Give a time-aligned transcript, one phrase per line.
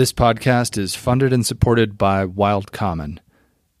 [0.00, 3.20] This podcast is funded and supported by Wild Common,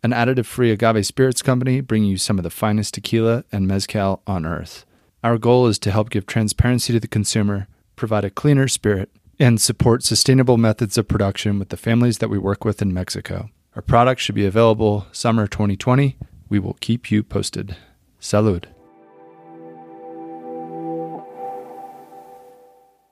[0.02, 4.20] an additive free agave spirits company bringing you some of the finest tequila and mezcal
[4.26, 4.84] on earth.
[5.24, 9.58] Our goal is to help give transparency to the consumer, provide a cleaner spirit, and
[9.58, 13.48] support sustainable methods of production with the families that we work with in Mexico.
[13.74, 16.18] Our product should be available summer 2020.
[16.50, 17.78] We will keep you posted.
[18.20, 18.66] Salud.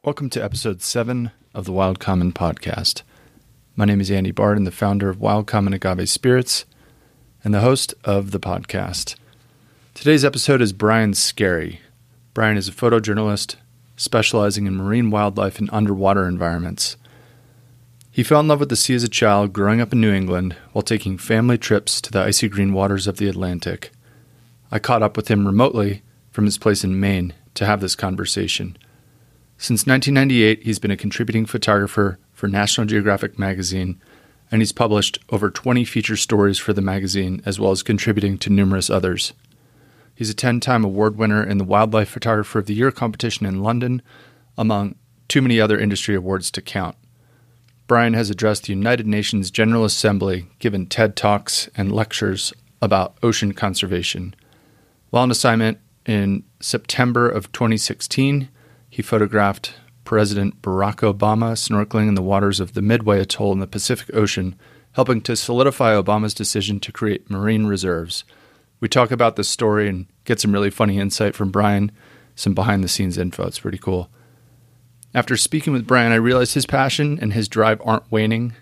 [0.05, 3.03] Welcome to episode 7 of the Wild Common podcast.
[3.77, 6.65] My name is Andy Barden, the founder of Wild Common Agave Spirits
[7.43, 9.17] and the host of the podcast.
[9.95, 11.81] Today's episode is Brian Skerry.
[12.35, 13.57] Brian is a photojournalist
[13.97, 16.97] specializing in marine wildlife and underwater environments.
[18.11, 20.57] He fell in love with the sea as a child growing up in New England
[20.73, 23.93] while taking family trips to the icy green waters of the Atlantic.
[24.71, 28.77] I caught up with him remotely from his place in Maine to have this conversation.
[29.61, 34.01] Since 1998, he's been a contributing photographer for National Geographic magazine,
[34.53, 38.51] and he's published over 20 feature stories for the magazine, as well as contributing to
[38.51, 39.33] numerous others.
[40.15, 43.61] He's a 10 time award winner in the Wildlife Photographer of the Year competition in
[43.61, 44.01] London,
[44.57, 44.95] among
[45.27, 46.97] too many other industry awards to count.
[47.89, 53.53] Brian has addressed the United Nations General Assembly, given TED Talks and lectures about ocean
[53.53, 54.37] conservation.
[55.11, 58.51] While on assignment in September of 2016,
[58.99, 63.69] he photographed President Barack Obama snorkeling in the waters of the Midway Atoll in the
[63.69, 64.57] Pacific Ocean,
[64.95, 68.25] helping to solidify Obama's decision to create marine reserves.
[68.81, 71.93] We talk about this story and get some really funny insight from Brian,
[72.35, 73.47] some behind the scenes info.
[73.47, 74.11] It's pretty cool.
[75.15, 78.55] After speaking with Brian, I realized his passion and his drive aren't waning,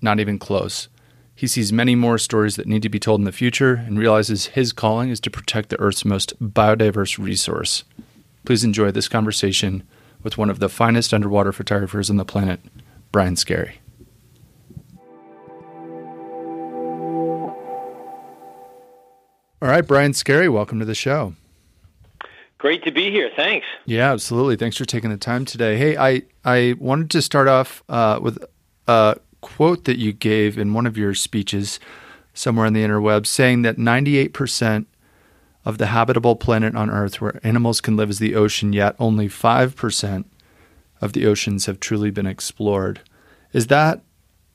[0.00, 0.88] not even close.
[1.34, 4.46] He sees many more stories that need to be told in the future and realizes
[4.46, 7.84] his calling is to protect the Earth's most biodiverse resource.
[8.46, 9.82] Please enjoy this conversation
[10.22, 12.60] with one of the finest underwater photographers on the planet,
[13.10, 13.80] Brian Skerry.
[19.60, 21.34] All right, Brian Skerry, welcome to the show.
[22.58, 23.30] Great to be here.
[23.34, 23.66] Thanks.
[23.84, 24.54] Yeah, absolutely.
[24.54, 25.76] Thanks for taking the time today.
[25.76, 28.42] Hey, I I wanted to start off uh, with
[28.86, 31.80] a quote that you gave in one of your speeches
[32.32, 34.86] somewhere on the interweb, saying that 98%
[35.66, 39.28] of the habitable planet on Earth where animals can live is the ocean, yet only
[39.28, 40.24] 5%
[41.02, 43.00] of the oceans have truly been explored.
[43.52, 44.00] Is that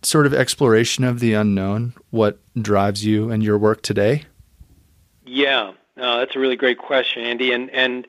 [0.03, 4.23] sort of exploration of the unknown what drives you and your work today?
[5.25, 8.07] Yeah, no, that's a really great question, Andy, and and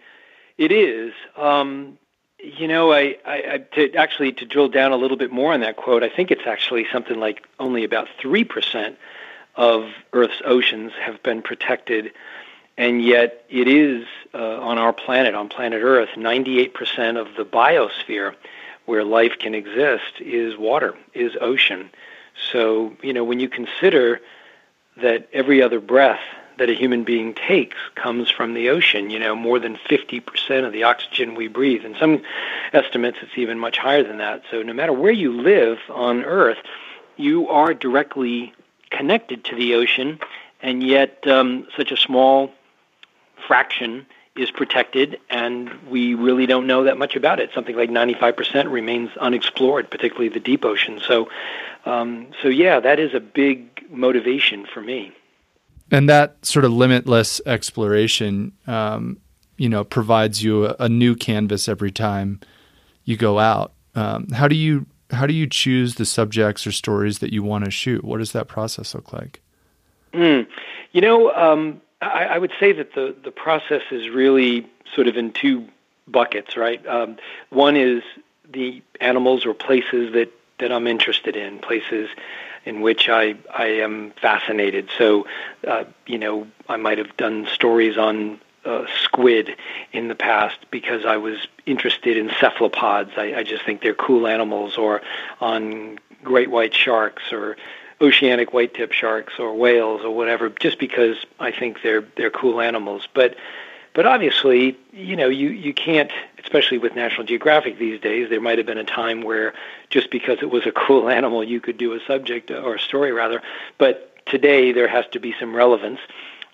[0.57, 1.13] it is.
[1.37, 1.99] Um,
[2.39, 5.61] you know, I, I, I to actually to drill down a little bit more on
[5.61, 8.97] that quote, I think it's actually something like only about three percent
[9.57, 12.13] of Earth's oceans have been protected
[12.77, 18.35] and yet it is uh, on our planet, on planet Earth, 98% of the biosphere
[18.87, 21.91] where life can exist is water, is ocean.
[22.51, 24.21] So, you know, when you consider
[24.97, 26.21] that every other breath
[26.59, 30.73] that a human being takes comes from the ocean, you know, more than 50% of
[30.73, 31.85] the oxygen we breathe.
[31.85, 32.23] In some
[32.73, 34.43] estimates, it's even much higher than that.
[34.51, 36.59] So, no matter where you live on Earth,
[37.17, 38.53] you are directly
[38.91, 40.19] connected to the ocean,
[40.61, 42.53] and yet um, such a small
[43.47, 47.51] fraction is protected, and we really don't know that much about it.
[47.55, 51.01] Something like 95% remains unexplored, particularly the deep ocean.
[51.07, 51.29] So,
[51.85, 55.13] um, so yeah, that is a big motivation for me.
[55.91, 59.19] And that sort of limitless exploration, um,
[59.59, 62.41] you know, provides you a, a, new canvas every time
[63.05, 63.75] you go out.
[63.95, 67.67] Um, how do you how do you choose the subjects or stories that you want
[67.67, 68.03] to shoot?
[68.03, 69.43] What does that process look like?
[70.15, 70.47] Mm.
[70.93, 75.17] You know, um, I, I would say that the the process is really sort of
[75.17, 75.69] in two
[76.09, 76.85] buckets, right?
[76.87, 77.17] Um,
[77.51, 78.03] one is
[78.51, 82.09] the animals or places that that I'm interested in, places
[82.65, 84.91] in which I I am fascinated.
[84.99, 85.27] So,
[85.67, 89.57] uh, you know, I might have done stories on uh, squid
[89.93, 93.13] in the past because I was interested in cephalopods.
[93.17, 95.03] I, I just think they're cool animals, or
[95.41, 97.57] on great white sharks, or
[98.03, 103.09] oceanic white-tip sharks or whales or whatever, just because I think they're they're cool animals.
[103.15, 103.37] But
[103.95, 106.11] but obviously, you know, you you can't,
[106.43, 108.29] especially with National Geographic these days.
[108.29, 109.55] There might have been a time where
[109.91, 113.13] just because it was a cool animal, you could do a subject or a story
[113.13, 113.43] rather.
[113.79, 116.01] But today there has to be some relevance.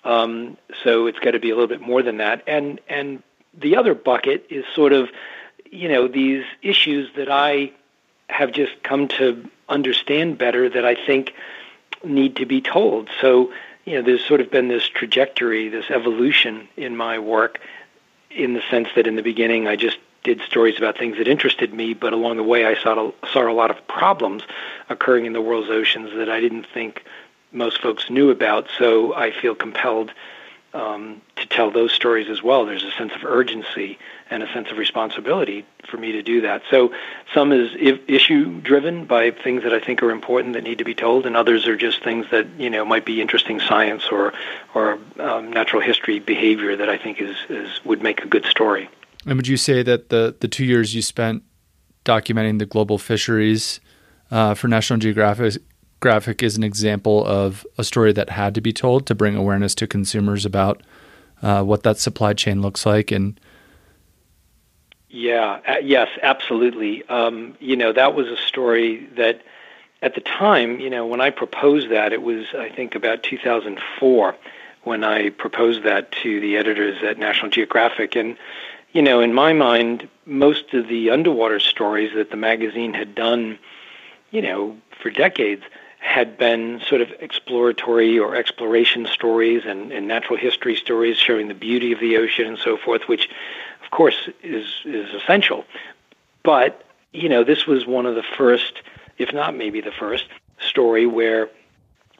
[0.03, 2.43] Um, so it's got to be a little bit more than that.
[2.47, 3.23] And and
[3.57, 5.09] the other bucket is sort of,
[5.71, 7.71] you know, these issues that I
[8.29, 11.33] have just come to understand better that I think
[12.03, 13.09] need to be told.
[13.21, 13.53] So,
[13.85, 17.59] you know, there's sort of been this trajectory, this evolution in my work
[18.29, 21.73] in the sense that in the beginning I just did stories about things that interested
[21.73, 24.43] me, but along the way I saw saw a lot of problems
[24.89, 27.03] occurring in the world's oceans that I didn't think
[27.51, 28.67] most folks knew about.
[28.77, 30.11] So I feel compelled
[30.73, 32.65] um, to tell those stories as well.
[32.65, 33.97] There's a sense of urgency
[34.29, 36.61] and a sense of responsibility for me to do that.
[36.69, 36.93] So
[37.33, 37.71] some is
[38.07, 41.35] issue driven by things that I think are important that need to be told, and
[41.35, 44.33] others are just things that you know might be interesting science or
[44.75, 48.89] or um, natural history behavior that I think is, is would make a good story.
[49.25, 51.43] And would you say that the the two years you spent
[52.05, 53.79] documenting the global fisheries
[54.31, 55.61] uh, for National Geographic
[55.99, 59.75] graphic is an example of a story that had to be told to bring awareness
[59.75, 60.81] to consumers about
[61.41, 63.39] uh, what that supply chain looks like and
[65.09, 67.03] yeah uh, yes absolutely.
[67.07, 69.41] Um, you know that was a story that
[70.01, 74.35] at the time you know when i proposed that it was i think about 2004
[74.83, 78.15] when i proposed that to the editors at national geographic.
[78.15, 78.37] And
[78.93, 83.57] you know in my mind most of the underwater stories that the magazine had done
[84.31, 85.63] you know for decades
[86.09, 91.53] had been sort of exploratory or exploration stories and, and natural history stories showing the
[91.53, 93.29] beauty of the ocean and so forth, which
[93.83, 95.65] of course is is essential.
[96.41, 96.83] But
[97.13, 98.81] you know, this was one of the first,
[99.19, 100.25] if not maybe the first,
[100.59, 101.47] story where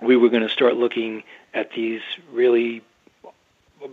[0.02, 1.24] we were going to start looking
[1.56, 2.02] at these
[2.32, 2.84] really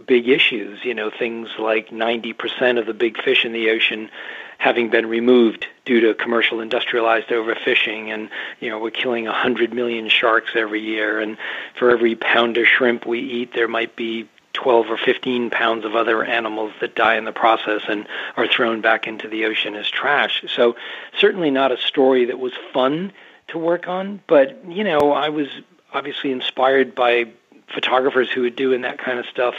[0.06, 0.84] big issues.
[0.84, 4.10] You know, things like 90% of the big fish in the ocean
[4.58, 8.29] having been removed due to commercial industrialized overfishing and
[8.61, 11.20] you know we're killing 100 million sharks every year.
[11.20, 11.37] And
[11.79, 15.94] for every pound of shrimp we eat there might be 12 or 15 pounds of
[15.94, 18.06] other animals that die in the process and
[18.37, 20.43] are thrown back into the ocean as trash.
[20.49, 20.76] So
[21.19, 23.12] certainly not a story that was fun
[23.49, 25.49] to work on but you know I was
[25.93, 27.26] obviously inspired by
[27.69, 29.55] photographers who were doing that kind of stuff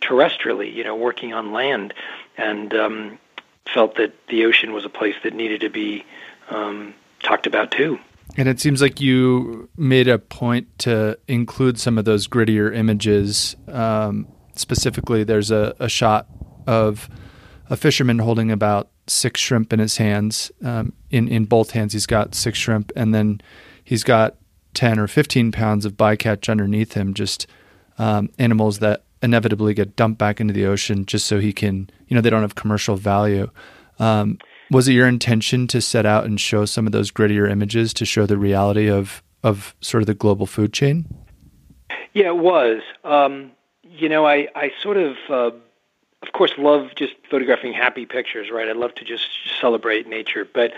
[0.00, 1.94] terrestrially you know working on land.
[2.36, 3.18] And um
[3.72, 6.04] felt that the ocean was a place that needed to be
[6.50, 7.98] um, talked about too.
[8.36, 13.56] And it seems like you made a point to include some of those grittier images.
[13.68, 16.28] Um, specifically, there's a, a, shot
[16.66, 17.10] of
[17.68, 20.50] a fisherman holding about six shrimp in his hands.
[20.64, 23.40] Um, in in both hands, he's got six shrimp, and then
[23.84, 24.36] he's got
[24.72, 27.12] ten or fifteen pounds of bycatch underneath him.
[27.12, 27.46] Just
[27.98, 32.16] um, animals that inevitably get dumped back into the ocean just so he can, you
[32.16, 33.50] know, they don't have commercial value.
[33.98, 34.36] Um,
[34.70, 38.04] was it your intention to set out and show some of those grittier images to
[38.04, 41.06] show the reality of of sort of the global food chain?
[42.12, 42.82] Yeah, it was.
[43.02, 45.16] Um, you know, I I sort of.
[45.26, 45.52] Uh,
[46.22, 48.68] of course, love just photographing happy pictures, right?
[48.68, 49.26] I love to just
[49.58, 50.44] celebrate nature.
[50.44, 50.72] But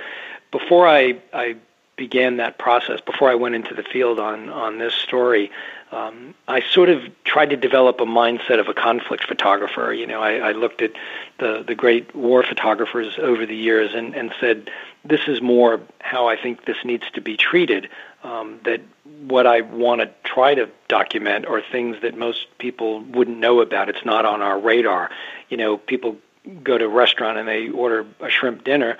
[0.52, 1.56] before I, I
[1.96, 5.50] began that process, before I went into the field on on this story,
[5.92, 9.92] um, I sort of tried to develop a mindset of a conflict photographer.
[9.92, 10.92] You know, I, I looked at
[11.38, 14.70] the the great war photographers over the years and and said,
[15.04, 17.88] this is more how I think this needs to be treated.
[18.22, 18.80] Um, that
[19.26, 23.90] what I want to try to document are things that most people wouldn't know about.
[23.90, 25.10] It's not on our radar.
[25.50, 26.16] You know, people
[26.62, 28.96] go to a restaurant and they order a shrimp dinner,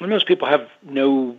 [0.00, 1.36] and most people have no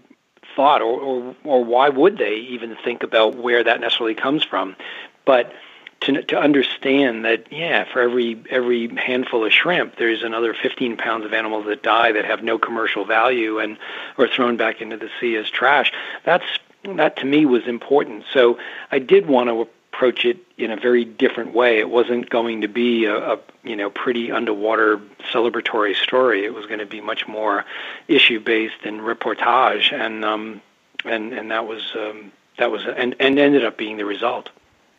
[0.60, 4.76] thought, or, or, or why would they even think about where that necessarily comes from?
[5.24, 5.54] But
[6.02, 11.24] to, to understand that, yeah, for every every handful of shrimp, there's another 15 pounds
[11.24, 13.78] of animals that die that have no commercial value and
[14.18, 15.94] are thrown back into the sea as trash.
[16.26, 16.44] That's
[16.84, 18.26] that to me was important.
[18.34, 18.60] So
[18.92, 19.70] I did want to
[20.00, 21.80] approach it in a very different way.
[21.80, 24.98] It wasn't going to be a, a you know pretty underwater
[25.34, 26.46] celebratory story.
[26.46, 27.66] It was going to be much more
[28.08, 30.62] issue based and reportage, and um,
[31.04, 34.50] and and that was um, that was and and ended up being the result.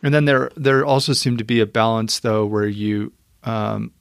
[0.03, 3.11] And then there there also seemed to be a balance though, where you
[3.43, 3.91] um,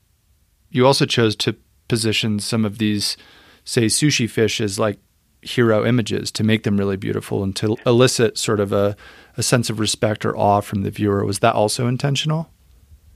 [0.69, 1.57] you also chose to
[1.89, 3.17] position some of these
[3.65, 4.99] say sushi fish as like
[5.43, 8.97] hero images to make them really beautiful and to elicit sort of a,
[9.37, 11.25] a sense of respect or awe from the viewer.
[11.25, 12.51] Was that also intentional?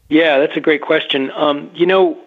[0.09, 1.31] Yeah, that's a great question.
[1.33, 2.19] Um, you know,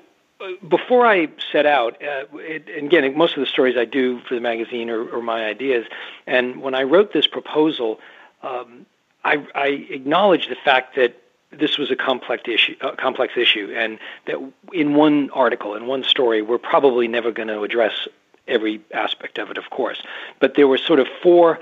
[0.68, 4.42] before I set out, uh, it, again, most of the stories I do for the
[4.42, 5.86] magazine are, are my ideas.
[6.26, 8.00] And when I wrote this proposal,
[8.44, 8.86] um,
[9.24, 14.00] I, I acknowledged the fact that this was a complex issue, uh, complex issue, and
[14.26, 14.38] that
[14.74, 18.08] in one article, in one story, we're probably never going to address
[18.48, 20.02] every aspect of it, of course.
[20.40, 21.60] But there were sort of four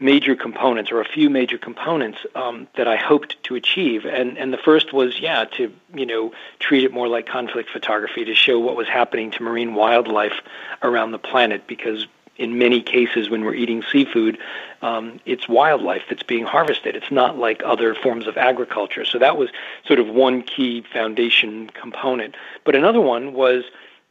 [0.00, 4.04] major components, or a few major components um, that I hoped to achieve.
[4.04, 8.24] And and the first was, yeah, to you know treat it more like conflict photography
[8.24, 10.40] to show what was happening to marine wildlife
[10.82, 14.38] around the planet, because in many cases when we're eating seafood,
[14.82, 16.96] um, it's wildlife that's being harvested.
[16.96, 19.04] It's not like other forms of agriculture.
[19.04, 19.50] So that was
[19.86, 22.34] sort of one key foundation component.
[22.64, 23.64] But another one was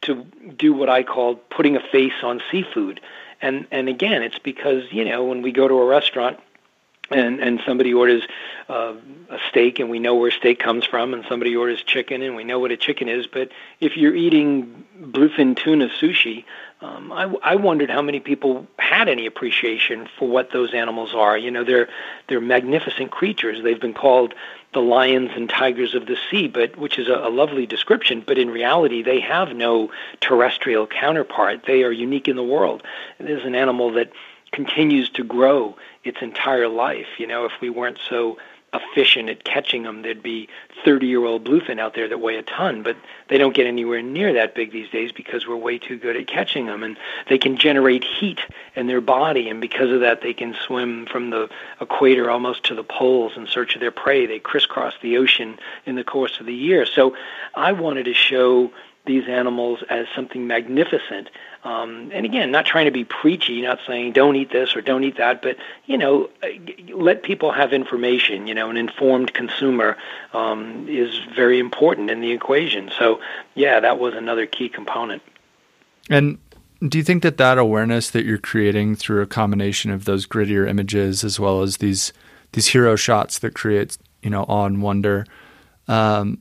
[0.04, 0.24] to
[0.56, 3.00] do what I call putting a face on seafood.
[3.40, 6.38] And and again, it's because you know when we go to a restaurant
[7.10, 8.22] and and somebody orders
[8.68, 8.94] uh,
[9.28, 12.44] a steak and we know where steak comes from and somebody orders chicken and we
[12.44, 16.44] know what a chicken is but if you're eating bluefin tuna sushi
[16.84, 21.38] um, I, I wondered how many people had any appreciation for what those animals are.
[21.38, 21.88] You know, they're
[22.28, 23.62] they're magnificent creatures.
[23.62, 24.34] They've been called
[24.74, 28.22] the lions and tigers of the sea, but which is a, a lovely description.
[28.26, 29.90] But in reality, they have no
[30.20, 31.62] terrestrial counterpart.
[31.66, 32.82] They are unique in the world.
[33.18, 34.12] It is an animal that
[34.52, 37.06] continues to grow its entire life.
[37.18, 38.38] You know, if we weren't so
[38.74, 40.02] efficient at catching them.
[40.02, 40.48] There'd be
[40.84, 42.96] 30 year old bluefin out there that weigh a ton, but
[43.28, 46.26] they don't get anywhere near that big these days because we're way too good at
[46.26, 46.82] catching them.
[46.82, 48.40] And they can generate heat
[48.74, 51.48] in their body, and because of that, they can swim from the
[51.80, 54.26] equator almost to the poles in search of their prey.
[54.26, 56.84] They crisscross the ocean in the course of the year.
[56.86, 57.16] So
[57.54, 58.72] I wanted to show
[59.06, 61.28] these animals as something magnificent.
[61.64, 65.02] Um, and again, not trying to be preachy, not saying don't eat this or don't
[65.02, 65.56] eat that, but
[65.86, 66.28] you know,
[66.92, 68.46] let people have information.
[68.46, 69.96] You know, an informed consumer
[70.34, 72.90] um, is very important in the equation.
[72.98, 73.20] So,
[73.54, 75.22] yeah, that was another key component.
[76.10, 76.38] And
[76.86, 80.68] do you think that that awareness that you're creating through a combination of those grittier
[80.68, 82.12] images as well as these
[82.52, 85.24] these hero shots that create you know awe and wonder
[85.88, 86.38] um,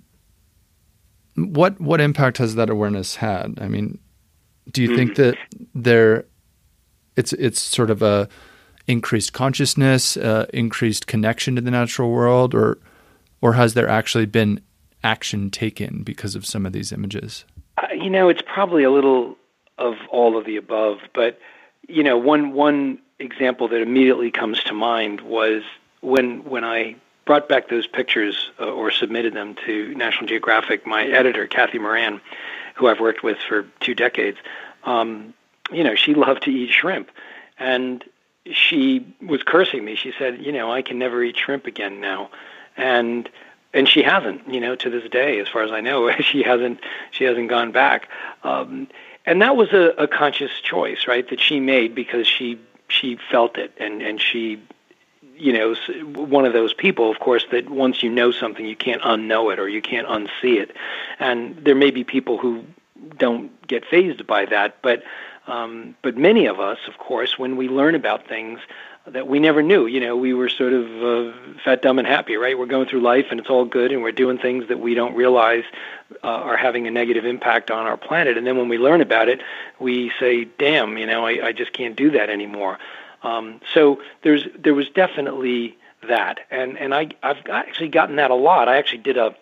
[1.36, 3.58] what what impact has that awareness had?
[3.60, 4.00] I mean,
[4.72, 5.38] do you think that
[5.76, 6.26] there
[7.16, 8.28] it's it's sort of a
[8.88, 12.80] increased consciousness, uh, increased connection to the natural world, or
[13.42, 14.62] or has there actually been
[15.04, 17.46] action taken because of some of these images?
[17.78, 19.38] Uh, you know, it's probably a little
[19.78, 21.40] of all of the above, but
[21.88, 25.64] you know, one one example that immediately comes to mind was
[26.02, 31.06] when when I brought back those pictures uh, or submitted them to National Geographic, my
[31.06, 32.20] editor, Kathy Moran,
[32.76, 34.38] who I've worked with for two decades,
[34.84, 35.34] um,
[35.72, 37.10] you know, she loved to eat shrimp.
[37.58, 38.04] And
[38.52, 39.96] she was cursing me.
[39.96, 42.30] She said, you know, I can never eat shrimp again now.
[42.76, 43.30] And
[43.76, 46.80] and she hasn't, you know, to this day, as far as I know, she hasn't
[47.12, 48.10] she hasn't gone back.
[48.44, 48.88] Um,
[49.26, 53.58] and that was a, a conscious choice, right, that she made because she she felt
[53.58, 54.62] it and and she
[55.36, 55.76] you know,
[56.14, 59.60] one of those people, of course, that once you know something, you can't unknow it
[59.60, 60.76] or you can't unsee it.
[61.20, 62.64] And there may be people who
[63.18, 65.04] don't get phased by that, but
[65.46, 68.62] um, but many of us, of course, when we learn about things
[69.06, 71.34] that we never knew, you know, we were sort of uh,
[71.66, 72.58] fat, dumb, and happy, right?
[72.58, 75.14] We're going through life and it's all good, and we're doing things that we don't
[75.16, 75.66] realize
[76.24, 78.38] uh, are having a negative impact on our planet.
[78.38, 79.42] And then when we learn about it,
[79.80, 82.80] we say, "Damn, you know, I, I just can't do that anymore."
[83.24, 85.78] Um, so there's there was definitely
[86.08, 88.68] that, and and I I've actually gotten that a lot.
[88.68, 89.36] I actually did a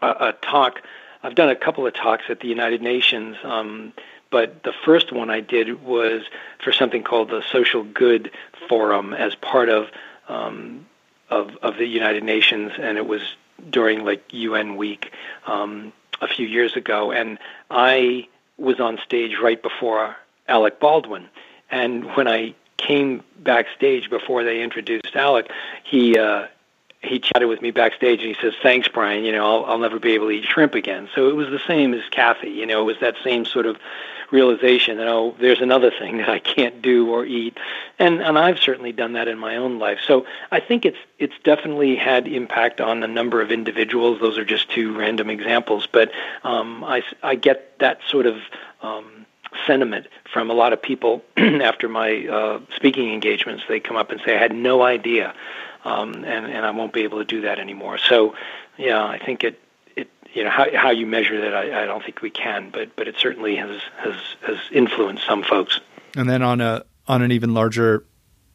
[0.00, 0.82] a, a talk.
[1.22, 3.92] I've done a couple of talks at the United Nations, um,
[4.30, 6.22] but the first one I did was
[6.62, 8.30] for something called the Social Good
[8.68, 9.88] Forum as part of
[10.28, 10.86] um,
[11.28, 13.22] of of the United Nations, and it was
[13.68, 15.12] during like UN Week
[15.46, 17.38] um, a few years ago, and
[17.70, 20.16] I was on stage right before
[20.48, 21.28] Alec Baldwin.
[21.70, 25.50] And when I came backstage before they introduced Alec,
[25.84, 26.46] he uh,
[27.02, 29.24] he chatted with me backstage and he says, "Thanks, Brian.
[29.24, 31.60] You know, I'll, I'll never be able to eat shrimp again." So it was the
[31.66, 32.50] same as Kathy.
[32.50, 33.76] You know, it was that same sort of
[34.30, 37.58] realization that oh, there's another thing that I can't do or eat,
[37.98, 39.98] and and I've certainly done that in my own life.
[40.06, 44.20] So I think it's it's definitely had impact on a number of individuals.
[44.20, 46.10] Those are just two random examples, but
[46.44, 48.36] um, I I get that sort of
[48.82, 49.26] um,
[49.66, 53.64] sentiment from a lot of people after my uh, speaking engagements.
[53.68, 55.34] They come up and say, "I had no idea,"
[55.84, 57.98] um, and and I won't be able to do that anymore.
[57.98, 58.34] So,
[58.76, 59.60] yeah, I think it
[59.96, 62.94] it you know how how you measure that, I, I don't think we can, but
[62.96, 64.16] but it certainly has has
[64.46, 65.80] has influenced some folks.
[66.16, 68.04] And then on a on an even larger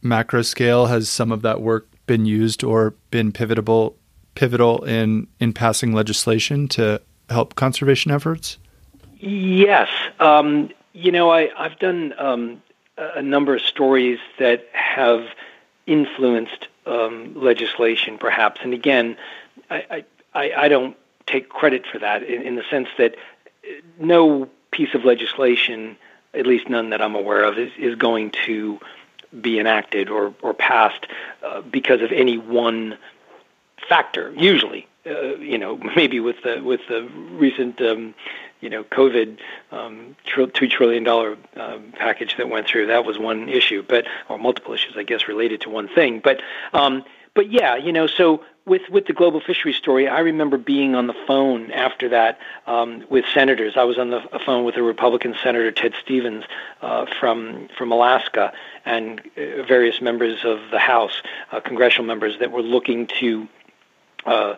[0.02, 3.98] macro scale, has some of that work been used or been pivotal
[4.36, 8.58] pivotal in in passing legislation to help conservation efforts?
[9.20, 9.90] Yes.
[10.20, 12.64] Um, you know, I, I've done um,
[12.98, 15.28] a number of stories that have
[15.86, 18.62] influenced um, legislation, perhaps.
[18.64, 19.18] And again,
[19.70, 20.96] I, I, I don't
[21.28, 23.16] take credit for that in, in the sense that
[24.00, 25.98] no piece of legislation,
[26.34, 28.80] at least none that I'm aware of, is, is going to
[29.42, 31.08] be enacted or, or passed
[31.44, 32.98] uh, because of any one
[33.90, 34.34] factor.
[34.38, 38.16] Usually, uh, you know, maybe with the with the recent um,
[38.66, 39.38] you know, COVID
[39.72, 42.88] um, two trillion dollar um, package that went through.
[42.88, 46.20] That was one issue, but or multiple issues, I guess, related to one thing.
[46.20, 46.42] But
[46.74, 47.04] um,
[47.36, 51.06] but yeah, you know, so with with the global fishery story, I remember being on
[51.06, 53.78] the phone after that um, with senators.
[53.78, 56.46] I was on the phone with a Republican senator, Ted Stevens,
[56.82, 58.52] uh, from from Alaska,
[58.84, 63.48] and uh, various members of the House, uh, congressional members that were looking to
[64.26, 64.56] uh,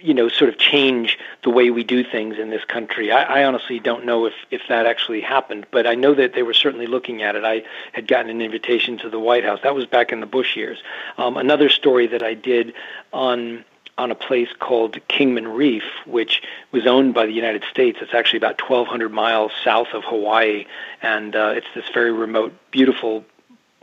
[0.00, 3.10] you know, sort of change the way we do things in this country.
[3.10, 6.42] I, I honestly don't know if, if that actually happened, but I know that they
[6.42, 7.44] were certainly looking at it.
[7.44, 9.60] I had gotten an invitation to the White House.
[9.62, 10.78] That was back in the Bush years.
[11.18, 12.74] Um, another story that I did
[13.12, 13.64] on
[13.98, 17.98] on a place called Kingman Reef, which was owned by the United States.
[18.02, 20.66] It's actually about 1,200 miles south of Hawaii,
[21.00, 23.24] and uh, it's this very remote, beautiful,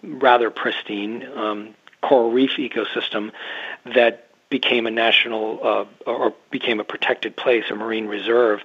[0.03, 1.73] rather pristine um,
[2.03, 3.31] coral reef ecosystem
[3.85, 8.61] that became a national uh, or became a protected place, a marine reserve,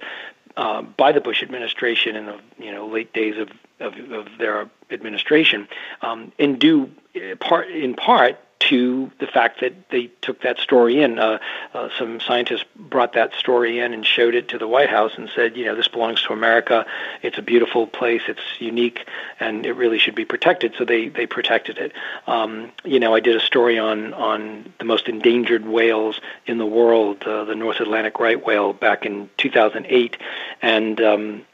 [0.55, 4.69] uh, by the Bush administration in the you know late days of of, of their
[4.91, 5.67] administration,
[6.03, 6.91] um, in due
[7.39, 11.17] part in part to the fact that they took that story in.
[11.17, 11.39] Uh,
[11.73, 15.29] uh, some scientists brought that story in and showed it to the White House and
[15.33, 16.85] said, you know, this belongs to America.
[17.21, 18.21] It's a beautiful place.
[18.27, 19.07] It's unique,
[19.39, 20.73] and it really should be protected.
[20.77, 21.93] So they they protected it.
[22.27, 26.65] Um, you know, I did a story on on the most endangered whales in the
[26.65, 30.17] world, uh, the North Atlantic right whale, back in 2008,
[30.61, 31.45] and um,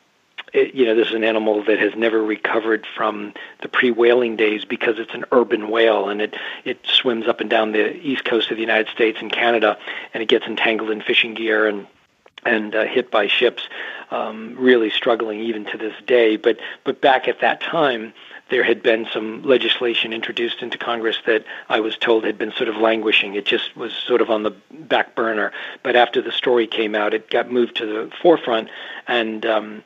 [0.56, 4.64] it, you know, this is an animal that has never recovered from the pre-whaling days
[4.64, 8.50] because it's an urban whale and it it swims up and down the east coast
[8.52, 9.78] of the United States and Canada,
[10.14, 11.88] and it gets entangled in fishing gear and
[12.46, 13.64] and uh, hit by ships,
[14.12, 16.38] um, really struggling even to this day.
[16.38, 18.14] But but back at that time,
[18.50, 22.70] there had been some legislation introduced into Congress that I was told had been sort
[22.70, 23.36] of languishing.
[23.36, 25.52] It just was sort of on the back burner.
[25.84, 28.70] But after the story came out, it got moved to the forefront,
[29.08, 29.84] and um,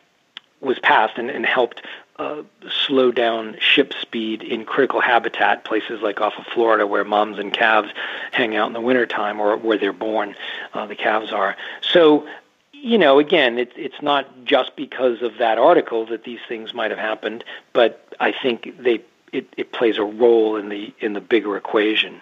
[0.61, 1.81] was passed and, and helped
[2.17, 2.43] uh,
[2.85, 7.53] slow down ship speed in critical habitat, places like off of Florida where moms and
[7.53, 7.89] calves
[8.31, 10.35] hang out in the wintertime or where they're born,
[10.73, 11.55] uh, the calves are.
[11.81, 12.27] So,
[12.73, 16.91] you know, again, it, it's not just because of that article that these things might
[16.91, 21.21] have happened, but I think they it, it plays a role in the in the
[21.21, 22.21] bigger equation.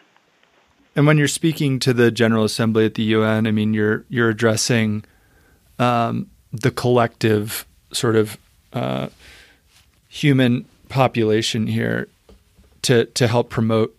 [0.95, 4.29] And when you're speaking to the General Assembly at the UN, I mean, you're you're
[4.29, 5.05] addressing
[5.79, 8.37] um, the collective sort of
[8.73, 9.09] uh,
[10.07, 12.07] human population here
[12.83, 13.97] to to help promote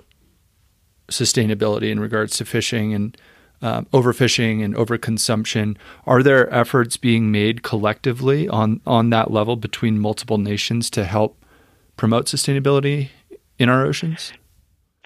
[1.10, 3.16] sustainability in regards to fishing and
[3.60, 5.76] uh, overfishing and overconsumption.
[6.06, 11.36] Are there efforts being made collectively on on that level between multiple nations to help
[11.96, 13.08] promote sustainability
[13.58, 14.32] in our oceans?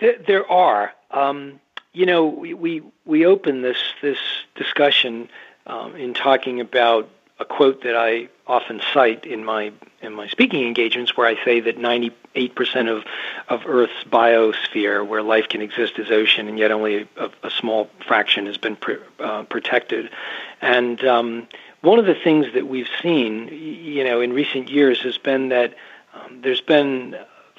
[0.01, 0.93] There, there are.
[1.11, 1.61] Um,
[1.93, 4.19] you know, we, we we open this this
[4.55, 5.29] discussion
[5.67, 7.09] um, in talking about
[7.43, 11.61] a quote that I often cite in my in my speaking engagements, where I say
[11.61, 13.05] that 98% of
[13.49, 17.91] of Earth's biosphere, where life can exist, is ocean, and yet only a, a small
[18.07, 20.11] fraction has been pr- uh, protected.
[20.61, 21.49] And um,
[21.83, 25.75] one of the things that we've seen, you know, in recent years has been that
[26.15, 27.17] um, there's been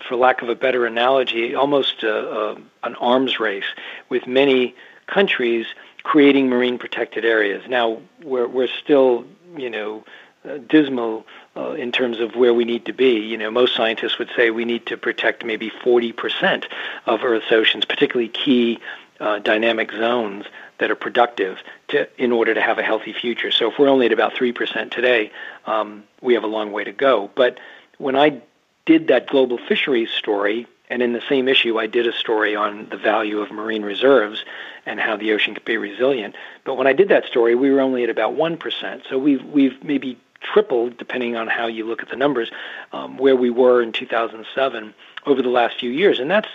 [0.08, 3.70] for lack of a better analogy, almost a, a, an arms race
[4.10, 4.76] with many
[5.08, 5.66] countries
[6.04, 7.64] creating marine protected areas.
[7.68, 10.04] Now, we're, we're still you know,
[10.46, 13.20] uh, dismal uh, in terms of where we need to be.
[13.20, 16.66] You know, most scientists would say we need to protect maybe 40%
[17.06, 18.80] of Earth's oceans, particularly key
[19.20, 20.46] uh, dynamic zones
[20.80, 23.52] that are productive to, in order to have a healthy future.
[23.52, 25.32] So if we're only at about 3% today,
[25.66, 27.32] um, we have a long way to go.
[27.36, 27.60] But
[27.98, 28.42] when I
[28.86, 32.90] did that global fisheries story, and in the same issue, I did a story on
[32.90, 34.44] the value of marine reserves
[34.86, 36.36] and how the ocean could be resilient.
[36.66, 39.10] But when I did that story, we were only at about 1%.
[39.10, 42.52] So we've, we've maybe tripled, depending on how you look at the numbers,
[42.92, 44.94] um, where we were in 2007
[45.26, 46.20] over the last few years.
[46.20, 46.50] And that's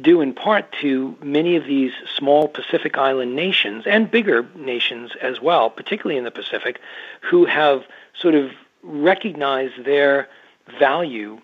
[0.00, 5.40] due in part to many of these small Pacific Island nations and bigger nations as
[5.40, 6.80] well, particularly in the Pacific,
[7.22, 7.84] who have
[8.20, 8.50] sort of
[8.82, 10.28] recognized their
[10.78, 11.40] value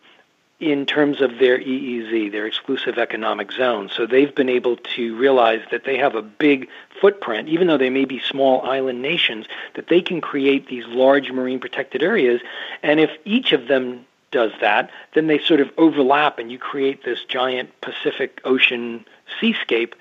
[0.65, 3.91] in terms of their EEZ, their exclusive economic zone.
[3.95, 6.69] So they've been able to realize that they have a big
[7.01, 11.31] footprint, even though they may be small island nations, that they can create these large
[11.31, 12.41] marine protected areas.
[12.83, 17.05] And if each of them does that, then they sort of overlap and you create
[17.05, 19.05] this giant Pacific Ocean
[19.41, 19.95] seascape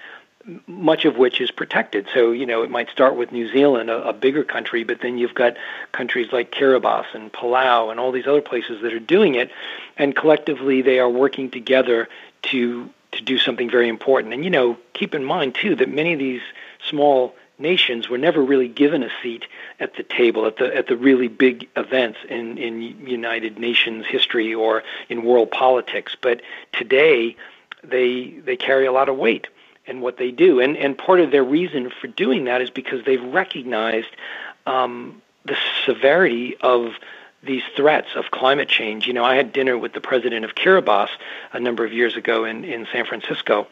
[0.68, 2.08] much of which is protected.
[2.14, 5.18] So, you know, it might start with New Zealand, a, a, bigger country, but then
[5.18, 5.56] you've got
[5.94, 9.52] countries like Kiribati and Palau and all these other places that are doing it,
[9.98, 12.10] and collectively they are working together
[12.44, 14.34] to to do something very important.
[14.34, 16.42] And you know, keep in mind too that many of these
[16.86, 19.46] small nations were never really given a seat
[19.80, 24.54] at the table at the at the really big events in in United Nations history
[24.54, 26.42] or in world politics, but
[26.74, 27.38] today
[27.84, 29.48] they they carry a lot of weight
[29.88, 30.60] and what they do.
[30.60, 34.10] And and part of their reason for doing that is because they've recognized
[34.66, 36.94] um, the severity of
[37.44, 39.06] these threats of climate change.
[39.06, 41.10] You know, I had dinner with the president of Kiribati
[41.52, 43.68] a number of years ago in, in San Francisco.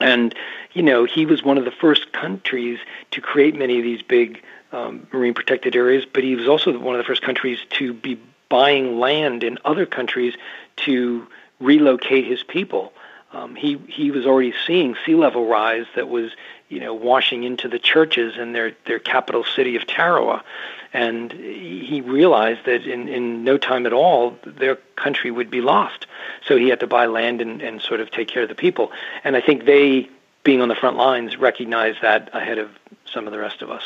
[0.00, 0.34] And,
[0.72, 2.78] you know, he was one of the first countries
[3.12, 6.94] to create many of these big um, marine protected areas, but he was also one
[6.94, 10.34] of the first countries to be buying land in other countries
[10.76, 11.26] to
[11.60, 12.92] relocate his people.
[13.32, 16.30] Um, he he was already seeing sea level rise that was
[16.68, 20.44] you know washing into the churches in their their capital city of Tarawa,
[20.92, 26.06] and he realized that in in no time at all their country would be lost.
[26.46, 28.92] So he had to buy land and, and sort of take care of the people.
[29.24, 30.08] And I think they,
[30.44, 32.70] being on the front lines, recognize that ahead of
[33.04, 33.82] some of the rest of us.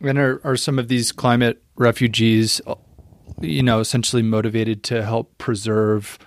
[0.00, 2.60] And are, are some of these climate refugees,
[3.40, 6.18] you know, essentially motivated to help preserve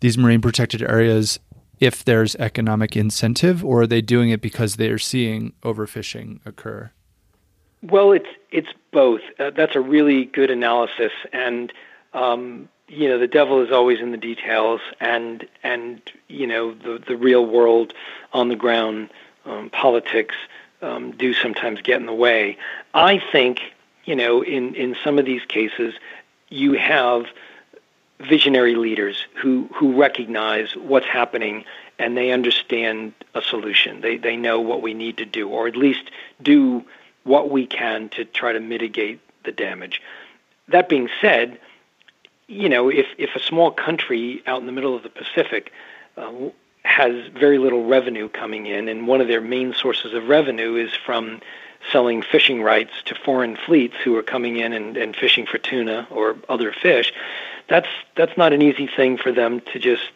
[0.00, 1.38] these marine protected areas
[1.82, 6.92] if there's economic incentive, or are they doing it because they are seeing overfishing occur?
[7.82, 9.20] Well, it's it's both.
[9.40, 11.72] Uh, that's a really good analysis, and
[12.14, 17.02] um, you know the devil is always in the details, and and you know the
[17.04, 17.92] the real world
[18.32, 19.10] on the ground
[19.44, 20.36] um, politics
[20.82, 22.56] um, do sometimes get in the way.
[22.94, 23.58] I think
[24.04, 25.94] you know in in some of these cases
[26.48, 27.24] you have
[28.28, 31.64] visionary leaders who, who recognize what's happening
[31.98, 34.00] and they understand a solution.
[34.00, 36.10] They, they know what we need to do, or at least
[36.42, 36.84] do
[37.24, 40.02] what we can to try to mitigate the damage.
[40.68, 41.60] That being said,
[42.48, 45.72] you know, if, if a small country out in the middle of the Pacific
[46.16, 46.32] uh,
[46.84, 50.90] has very little revenue coming in, and one of their main sources of revenue is
[51.06, 51.40] from
[51.90, 56.06] selling fishing rights to foreign fleets who are coming in and, and fishing for tuna
[56.10, 57.12] or other fish,
[57.68, 60.10] that's that's not an easy thing for them to just,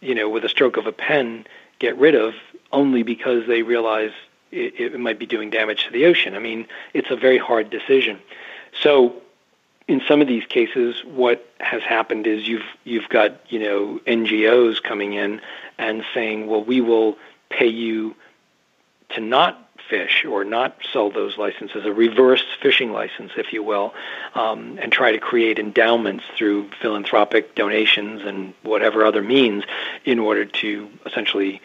[0.00, 1.46] you know, with a stroke of a pen
[1.78, 2.34] get rid of
[2.72, 4.12] only because they realize
[4.50, 6.34] it, it might be doing damage to the ocean.
[6.34, 8.18] I mean, it's a very hard decision.
[8.82, 9.14] So
[9.88, 14.82] in some of these cases, what has happened is you've you've got you know NGOs
[14.82, 15.40] coming in
[15.78, 17.16] and saying, well, we will
[17.48, 18.14] pay you
[19.10, 23.92] to not fish or not sell those licenses, a reverse fishing license, if you will,
[24.34, 29.64] um, and try to create endowments through philanthropic donations and whatever other means
[30.04, 31.60] in order to essentially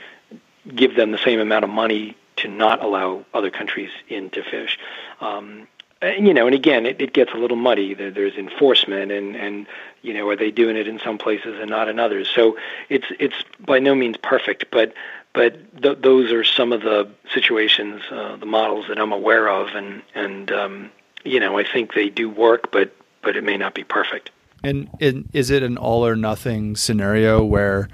[0.76, 4.78] give them the same amount of money to not allow other countries in to fish.
[5.22, 5.68] Um,
[6.02, 7.94] and, you know, and again, it, it gets a little muddy.
[7.94, 9.66] There, there's enforcement, and and
[10.02, 12.30] you know, are they doing it in some places and not in others?
[12.30, 12.58] So
[12.90, 14.94] it's it's by no means perfect, but
[15.36, 19.68] but th- those are some of the situations, uh, the models that I'm aware of,
[19.76, 20.92] and and um,
[21.24, 24.32] you know I think they do work, but but it may not be perfect.
[24.64, 27.88] And, and is it an all or nothing scenario where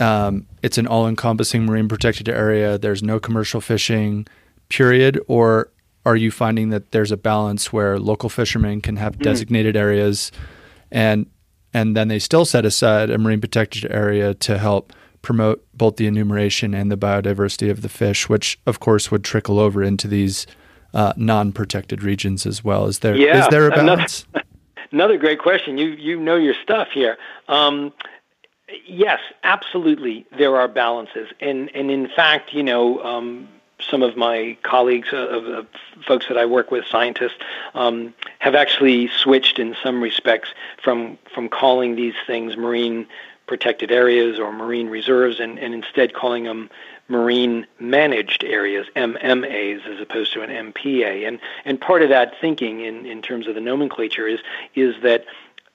[0.00, 2.78] um, it's an all-encompassing marine protected area?
[2.78, 4.26] There's no commercial fishing,
[4.70, 5.70] period, or
[6.06, 9.22] are you finding that there's a balance where local fishermen can have mm.
[9.22, 10.32] designated areas,
[10.90, 11.26] and
[11.74, 16.06] and then they still set aside a marine protected area to help promote both the
[16.06, 20.46] enumeration and the biodiversity of the fish, which of course would trickle over into these
[20.94, 22.86] uh, non-protected regions as well.
[22.86, 24.26] Is there yeah, is there a balance?
[24.32, 24.46] Another,
[24.92, 25.78] another great question.
[25.78, 27.16] You you know your stuff here.
[27.48, 27.92] Um,
[28.86, 33.02] yes, absolutely, there are balances, and and in fact, you know.
[33.02, 33.48] Um,
[33.90, 35.66] some of my colleagues, uh, of, of,
[36.06, 37.38] folks that I work with, scientists,
[37.74, 43.08] um, have actually switched in some respects from from calling these things marine
[43.46, 46.70] protected areas or marine reserves and, and instead calling them
[47.08, 51.26] marine managed areas, MMAs, as opposed to an MPA.
[51.26, 54.40] And, and part of that thinking in, in terms of the nomenclature is,
[54.74, 55.24] is that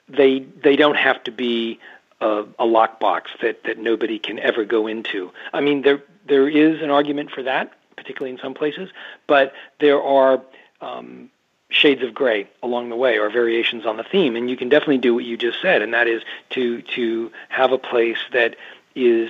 [0.09, 1.79] they, they don't have to be
[2.21, 5.31] a, a lockbox that, that nobody can ever go into.
[5.53, 8.89] I mean, there, there is an argument for that, particularly in some places,
[9.27, 10.41] but there are
[10.81, 11.29] um,
[11.69, 14.35] shades of gray along the way or variations on the theme.
[14.35, 17.71] And you can definitely do what you just said and that is to to have
[17.71, 18.55] a place that
[18.95, 19.29] is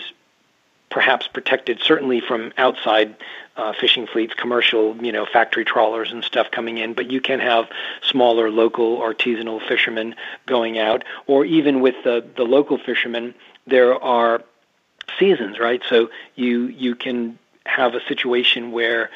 [0.89, 3.15] perhaps protected certainly from outside
[3.57, 7.39] uh, fishing fleets commercial you know factory trawlers and stuff coming in but you can
[7.39, 7.69] have
[8.01, 11.03] smaller local artisanal fishermen going out.
[11.25, 13.33] Or even with the the local fishermen
[13.65, 14.43] there are
[15.17, 15.81] seasons right?
[15.89, 19.09] So you you can have a situation where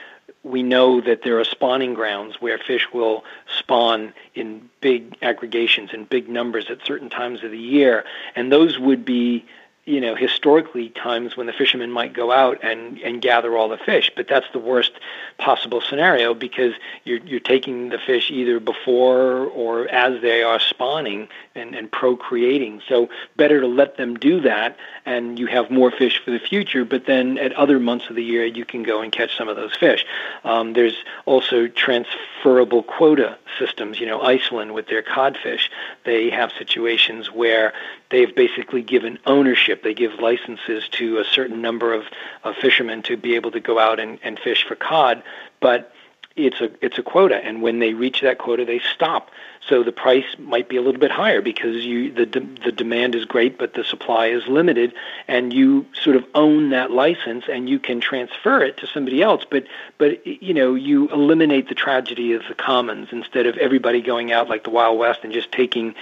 [0.44, 3.24] we know that there are spawning grounds where fish will
[3.60, 8.80] spawn in big aggregations in big numbers at certain times of the year, and those
[8.80, 9.46] would be
[9.92, 13.78] you know, historically times when the fishermen might go out and, and gather all the
[13.78, 14.94] fish, but that's the worst
[15.38, 16.74] possible scenario because
[17.04, 22.82] you're, you're taking the fish either before or as they are spawning and, and procreating.
[22.88, 26.86] So better to let them do that and you have more fish for the future,
[26.86, 29.58] but then at other months of the year you can go and catch some of
[29.58, 30.06] those fish.
[30.46, 34.00] Um, there's also transferable quota systems.
[34.00, 35.70] You know, Iceland with their codfish,
[36.06, 37.74] they have situations where
[38.10, 39.81] they've basically given ownership.
[39.84, 42.06] They give licenses to a certain number of,
[42.44, 45.24] of fishermen to be able to go out and, and fish for cod,
[45.60, 45.94] but
[46.36, 49.32] it's a it's a quota, and when they reach that quota, they stop.
[49.68, 53.16] So the price might be a little bit higher because you the de- the demand
[53.16, 54.94] is great, but the supply is limited,
[55.28, 59.46] and you sort of own that license, and you can transfer it to somebody else.
[59.50, 59.66] But
[59.98, 64.48] but you know you eliminate the tragedy of the commons instead of everybody going out
[64.48, 65.96] like the Wild West and just taking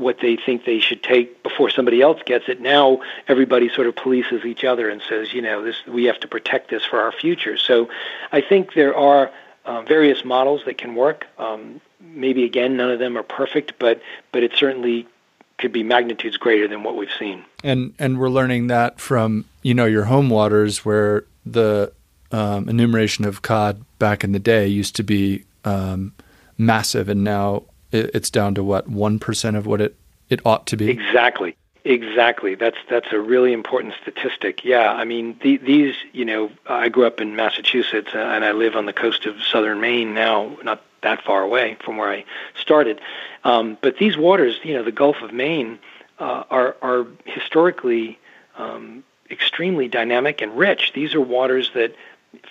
[0.00, 2.60] what they think they should take before somebody else gets it.
[2.60, 6.28] Now everybody sort of polices each other and says, you know, this we have to
[6.28, 7.56] protect this for our future.
[7.56, 7.88] So
[8.32, 9.30] I think there are
[9.64, 11.26] uh, various models that can work.
[11.38, 14.00] Um, maybe again, none of them are perfect, but
[14.32, 15.06] but it certainly
[15.58, 17.44] could be magnitudes greater than what we've seen.
[17.62, 21.92] And and we're learning that from you know your home waters where the
[22.32, 26.14] um, enumeration of cod back in the day used to be um,
[26.56, 29.96] massive, and now it's down to what one percent of what it
[30.28, 30.90] it ought to be.
[30.90, 31.56] Exactly.
[31.84, 32.54] Exactly.
[32.54, 34.64] That's that's a really important statistic.
[34.64, 35.94] Yeah, I mean the, these.
[36.12, 39.42] You know, I grew up in Massachusetts uh, and I live on the coast of
[39.42, 42.24] southern Maine now, not that far away from where I
[42.54, 43.00] started.
[43.44, 45.78] Um, but these waters, you know, the Gulf of Maine,
[46.18, 48.18] uh, are are historically
[48.58, 50.92] um, extremely dynamic and rich.
[50.94, 51.94] These are waters that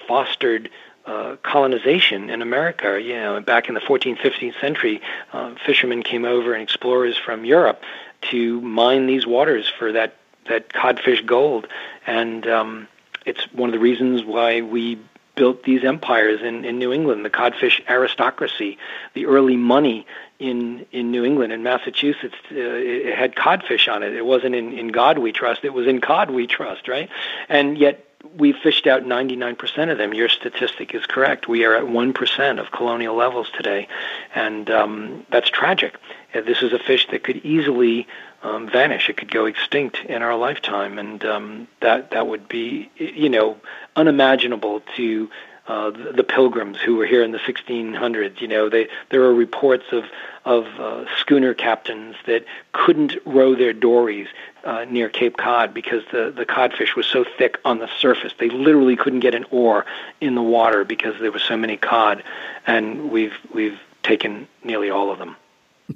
[0.07, 0.69] fostered
[1.09, 3.01] uh, colonization in America.
[3.01, 5.01] You know, back in the 14th, 15th century,
[5.33, 7.81] uh, fishermen came over and explorers from Europe
[8.29, 10.15] to mine these waters for that
[10.47, 11.67] that codfish gold,
[12.07, 12.87] and um,
[13.25, 14.99] it's one of the reasons why we
[15.35, 18.77] built these empires in, in New England, the codfish aristocracy,
[19.13, 20.05] the early money
[20.37, 24.13] in, in New England and Massachusetts, uh, it had codfish on it.
[24.13, 27.09] It wasn't in, in God we trust, it was in cod we trust, right?
[27.47, 30.13] And yet we fished out 99% of them.
[30.13, 31.47] Your statistic is correct.
[31.47, 33.87] We are at 1% of colonial levels today,
[34.35, 35.95] and um, that's tragic.
[36.33, 38.07] Uh, this is a fish that could easily
[38.43, 39.09] um, vanish.
[39.09, 43.57] It could go extinct in our lifetime, and um, that that would be, you know,
[43.95, 45.29] unimaginable to
[45.69, 48.41] uh, the, pilgrims who were here in the 1600s.
[48.41, 50.05] You know, they, there are reports of
[50.43, 54.27] of uh, schooner captains that couldn't row their dories
[54.63, 58.33] uh, near Cape Cod because the the codfish was so thick on the surface.
[58.39, 59.85] They literally couldn't get an oar
[60.19, 62.23] in the water because there were so many cod,
[62.65, 65.35] and we've we've taken nearly all of them.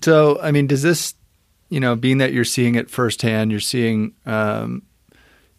[0.04, 1.16] So, I mean, does this,
[1.70, 4.84] you know, being that you're seeing it firsthand, you're seeing um,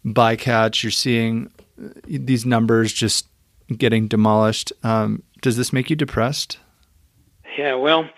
[0.05, 1.51] bycatch, you're seeing
[1.83, 3.27] uh, these numbers just
[3.67, 4.71] getting demolished.
[4.83, 6.59] Um, does this make you depressed?
[7.57, 8.09] Yeah, well,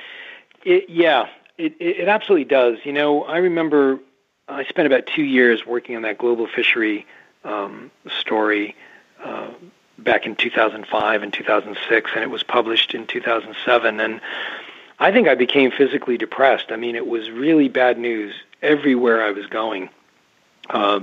[0.64, 2.80] it, yeah, it, it absolutely does.
[2.84, 4.00] You know, I remember
[4.48, 7.06] I spent about two years working on that global fishery
[7.44, 8.76] um, story
[9.24, 9.50] uh,
[9.98, 14.00] back in 2005 and 2006, and it was published in 2007.
[14.00, 14.22] And
[15.00, 16.72] I think I became physically depressed.
[16.72, 19.90] I mean, it was really bad news everywhere I was going.
[20.70, 21.02] Uh,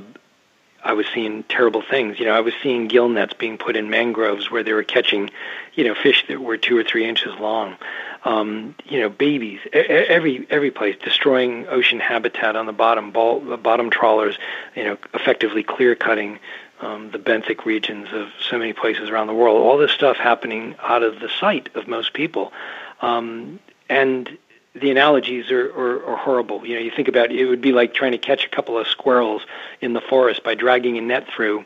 [0.85, 2.19] I was seeing terrible things.
[2.19, 5.31] You know, I was seeing gill nets being put in mangroves where they were catching,
[5.75, 7.77] you know, fish that were two or three inches long.
[8.25, 14.39] Um, you know, babies, every every place, destroying ocean habitat on the bottom, bottom trawlers.
[14.77, 16.39] You know, effectively clear cutting
[16.81, 19.61] um, the benthic regions of so many places around the world.
[19.61, 22.53] All this stuff happening out of the sight of most people,
[23.01, 24.39] um, and
[24.75, 26.67] the analogies are, are, are horrible.
[26.67, 28.79] You know, you think about it, it would be like trying to catch a couple
[28.79, 29.43] of squirrels
[29.81, 31.65] in the forest by dragging a net through,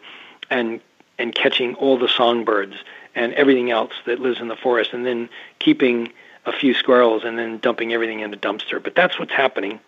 [0.50, 0.80] and
[1.18, 2.76] and catching all the songbirds
[3.14, 6.12] and everything else that lives in the forest, and then keeping
[6.46, 8.82] a few squirrels and then dumping everything in a dumpster.
[8.82, 9.80] But that's what's happening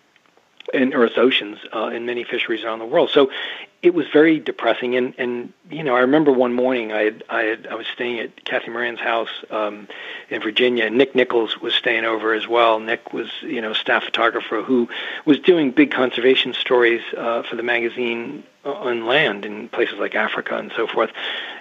[0.73, 3.11] in Earth's oceans uh, in many fisheries around the world.
[3.11, 3.31] So
[3.83, 4.95] it was very depressing.
[4.95, 8.21] And, and you know, I remember one morning I had, I, had, I was staying
[8.21, 9.89] at Kathy Moran's house um,
[10.29, 10.85] in Virginia.
[10.85, 12.79] And Nick Nichols was staying over as well.
[12.79, 14.89] Nick was you know staff photographer who
[15.25, 20.57] was doing big conservation stories uh, for the magazine on land in places like Africa
[20.57, 21.11] and so forth.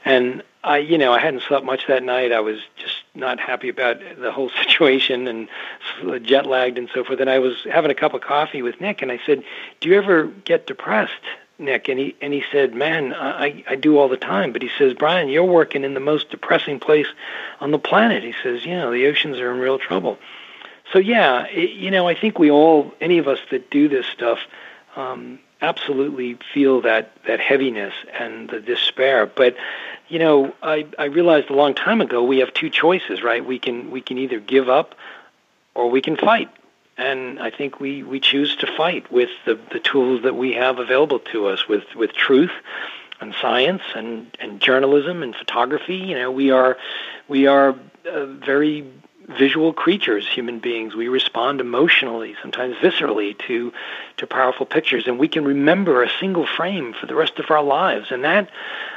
[0.04, 2.32] And I, you know, I hadn't slept much that night.
[2.32, 5.48] I was just not happy about the whole situation and
[6.26, 7.20] jet lagged and so forth.
[7.20, 9.44] And I was having a cup of coffee with Nick, and I said,
[9.80, 11.14] "Do you ever get depressed?"
[11.58, 14.70] Nick, and he and he said, "Man, I I do all the time." But he
[14.78, 17.08] says, "Brian, you're working in the most depressing place
[17.60, 20.18] on the planet." He says, "You know, the oceans are in real trouble."
[20.92, 24.06] So yeah, it, you know, I think we all, any of us that do this
[24.08, 24.40] stuff,
[24.96, 29.26] um, absolutely feel that that heaviness and the despair.
[29.26, 29.56] But
[30.08, 33.46] you know, I I realized a long time ago we have two choices, right?
[33.46, 34.96] We can we can either give up
[35.76, 36.50] or we can fight.
[36.98, 40.80] And I think we, we choose to fight with the, the tools that we have
[40.80, 42.52] available to us with, with truth
[43.22, 45.96] and science and, and journalism and photography.
[45.96, 46.78] You know, we are
[47.30, 47.74] we are
[48.06, 48.86] uh, very
[49.30, 50.96] visual creatures, human beings.
[50.96, 53.72] We respond emotionally, sometimes viscerally, to
[54.18, 57.64] to powerful pictures, and we can remember a single frame for the rest of our
[57.64, 58.50] lives, and that,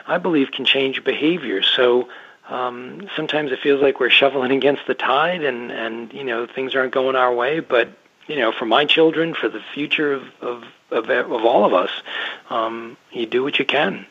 [0.06, 1.62] I believe, can change behavior.
[1.62, 2.08] So.
[2.48, 6.74] Um, sometimes it feels like we're shoveling against the tide, and and you know things
[6.74, 7.60] aren't going our way.
[7.60, 7.88] But
[8.26, 11.90] you know, for my children, for the future of of of, of all of us,
[12.50, 14.06] um, you do what you can.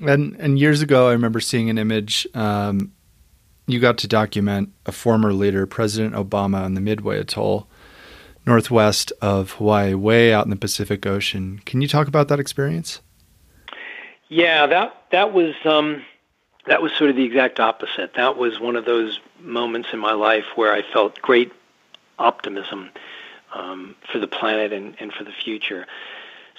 [0.00, 2.92] And and years ago, I remember seeing an image um,
[3.66, 7.68] you got to document a former leader, President Obama, on the Midway Atoll,
[8.46, 11.60] northwest of Hawaii, way out in the Pacific Ocean.
[11.64, 13.00] Can you talk about that experience?
[14.28, 16.02] Yeah, that that was um,
[16.66, 18.14] that was sort of the exact opposite.
[18.14, 21.52] That was one of those moments in my life where I felt great
[22.18, 22.90] optimism
[23.54, 25.86] um, for the planet and, and for the future.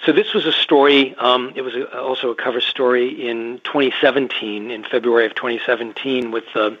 [0.04, 1.14] So this was a story.
[1.16, 6.44] Um, it was a, also a cover story in 2017, in February of 2017, with
[6.54, 6.78] the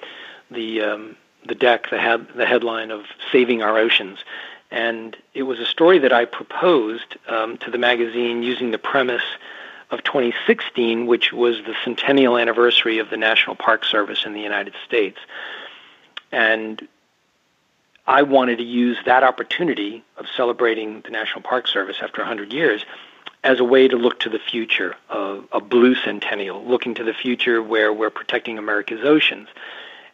[0.50, 4.20] the um, the deck, the head, the headline of "Saving Our Oceans,"
[4.70, 9.24] and it was a story that I proposed um, to the magazine using the premise
[9.90, 14.74] of 2016, which was the centennial anniversary of the National Park Service in the United
[14.86, 15.18] States,
[16.30, 16.86] and
[18.06, 22.84] I wanted to use that opportunity of celebrating the National Park Service after 100 years
[23.48, 27.62] as a way to look to the future, a blue centennial, looking to the future
[27.62, 29.48] where we're protecting America's oceans.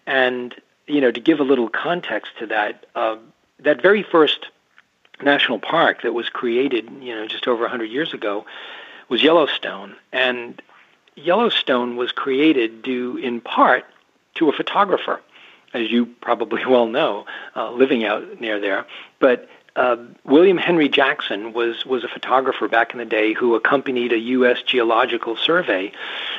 [0.07, 0.55] And,
[0.87, 3.17] you know, to give a little context to that, uh,
[3.59, 4.47] that very first
[5.21, 8.47] national park that was created, you know, just over 100 years ago
[9.09, 9.97] was Yellowstone.
[10.13, 10.63] And
[11.17, 13.85] Yellowstone was created due in part
[14.37, 15.21] to a photographer,
[15.73, 18.87] as you probably well know, uh, living out near there.
[19.19, 24.13] But uh, William Henry Jackson was was a photographer back in the day who accompanied
[24.13, 24.63] a U.S.
[24.63, 25.93] geological survey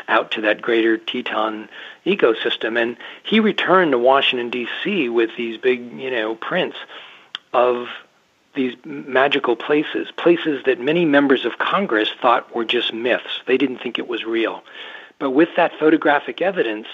[0.07, 1.67] out to that greater Teton
[2.05, 5.09] ecosystem, and he returned to Washington D.C.
[5.09, 6.77] with these big, you know, prints
[7.53, 7.87] of
[8.55, 13.41] these magical places, places that many members of Congress thought were just myths.
[13.47, 14.63] They didn't think it was real.
[15.19, 16.87] But with that photographic evidence,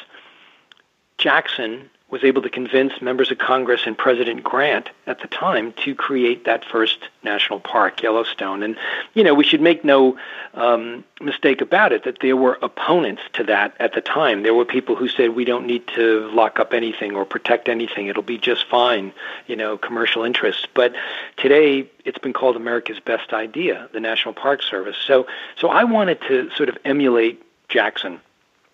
[1.19, 5.95] Jackson was able to convince members of Congress and President Grant at the time to
[5.95, 8.61] create that first national park, Yellowstone.
[8.63, 8.75] And,
[9.13, 10.17] you know, we should make no
[10.53, 14.43] um, mistake about it that there were opponents to that at the time.
[14.43, 18.07] There were people who said we don't need to lock up anything or protect anything.
[18.07, 19.13] It'll be just fine,
[19.47, 20.67] you know, commercial interests.
[20.73, 20.93] But
[21.37, 24.97] today it's been called America's best idea, the National Park Service.
[25.07, 28.19] So, so I wanted to sort of emulate Jackson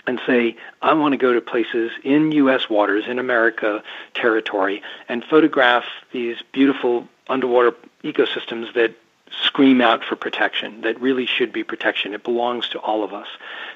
[0.08, 2.70] and say, I want to go to places in U.S.
[2.70, 8.96] waters, in America territory, and photograph these beautiful underwater ecosystems that
[9.44, 12.14] scream out for protection, that really should be protection.
[12.14, 13.28] It belongs to all of us.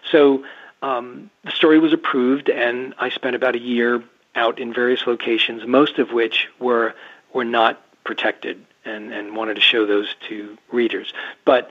[0.10, 0.46] So
[0.82, 4.02] um, the story was approved, and I spent about a year
[4.34, 6.96] out in various locations, most of which were
[7.34, 11.14] were not protected, and, and wanted to show those to readers.
[11.46, 11.70] But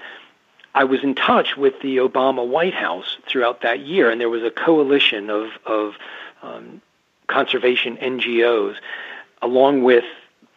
[0.74, 4.42] I was in touch with the Obama White House throughout that year, and there was
[4.42, 5.94] a coalition of, of
[6.42, 6.80] um,
[7.26, 8.76] conservation NGOs,
[9.42, 10.04] along with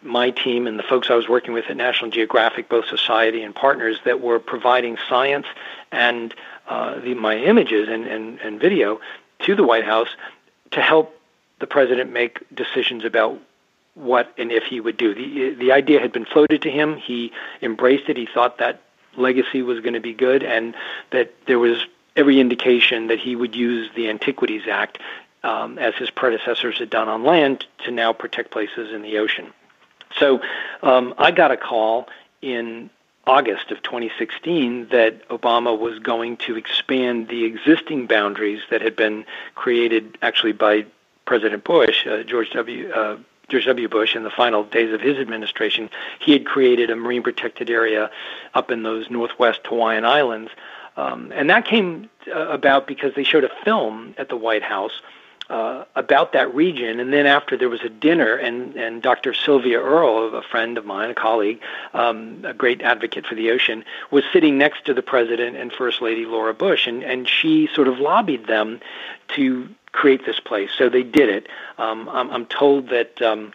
[0.03, 3.55] my team and the folks I was working with at National Geographic, both society and
[3.55, 5.47] partners, that were providing science
[5.91, 6.33] and
[6.67, 8.99] uh, the, my images and, and, and video
[9.39, 10.09] to the White House
[10.71, 11.17] to help
[11.59, 13.39] the president make decisions about
[13.95, 15.13] what and if he would do.
[15.13, 16.97] The, the idea had been floated to him.
[16.97, 18.17] He embraced it.
[18.17, 18.81] He thought that
[19.17, 20.75] legacy was going to be good, and
[21.11, 21.77] that there was
[22.15, 24.99] every indication that he would use the Antiquities Act,
[25.43, 29.51] um, as his predecessors had done on land, to now protect places in the ocean.
[30.19, 30.41] So
[30.81, 32.07] um, I got a call
[32.41, 32.89] in
[33.25, 39.25] August of 2016 that Obama was going to expand the existing boundaries that had been
[39.55, 40.85] created actually by
[41.25, 42.91] President Bush, uh, George W.
[42.91, 43.17] Uh,
[43.53, 43.87] George W.
[43.87, 48.09] Bush in the final days of his administration, he had created a marine protected area
[48.55, 50.49] up in those northwest Hawaiian Islands.
[50.97, 55.03] Um, and that came uh, about because they showed a film at the White House
[55.51, 56.99] uh, about that region.
[56.99, 59.35] And then after there was a dinner, and, and Dr.
[59.35, 61.61] Sylvia Earle, a friend of mine, a colleague,
[61.93, 66.01] um, a great advocate for the ocean, was sitting next to the president and First
[66.01, 68.79] Lady Laura Bush, and, and she sort of lobbied them
[69.35, 70.71] to create this place.
[70.77, 71.47] So they did it.
[71.77, 73.53] Um, I'm, I'm told that um,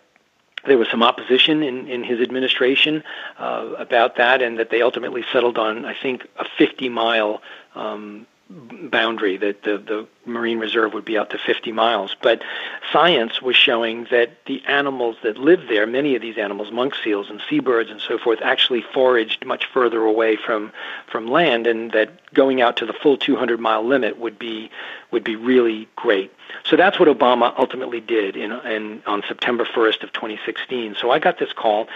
[0.67, 3.05] there was some opposition in, in his administration
[3.39, 7.43] uh, about that, and that they ultimately settled on, I think, a 50 mile
[7.75, 12.17] um, boundary that the, the Marine Reserve would be out to 50 miles.
[12.23, 12.43] But
[12.91, 17.29] science was showing that the animals that lived there, many of these animals, monk seals
[17.29, 20.73] and seabirds and so forth, actually foraged much further away from,
[21.11, 24.71] from land, and that going out to the full 200 mile limit would be
[25.11, 26.31] would be really great.
[26.65, 30.97] So that's what Obama ultimately did in, in on September 1st of 2016.
[31.01, 31.89] So I got this call.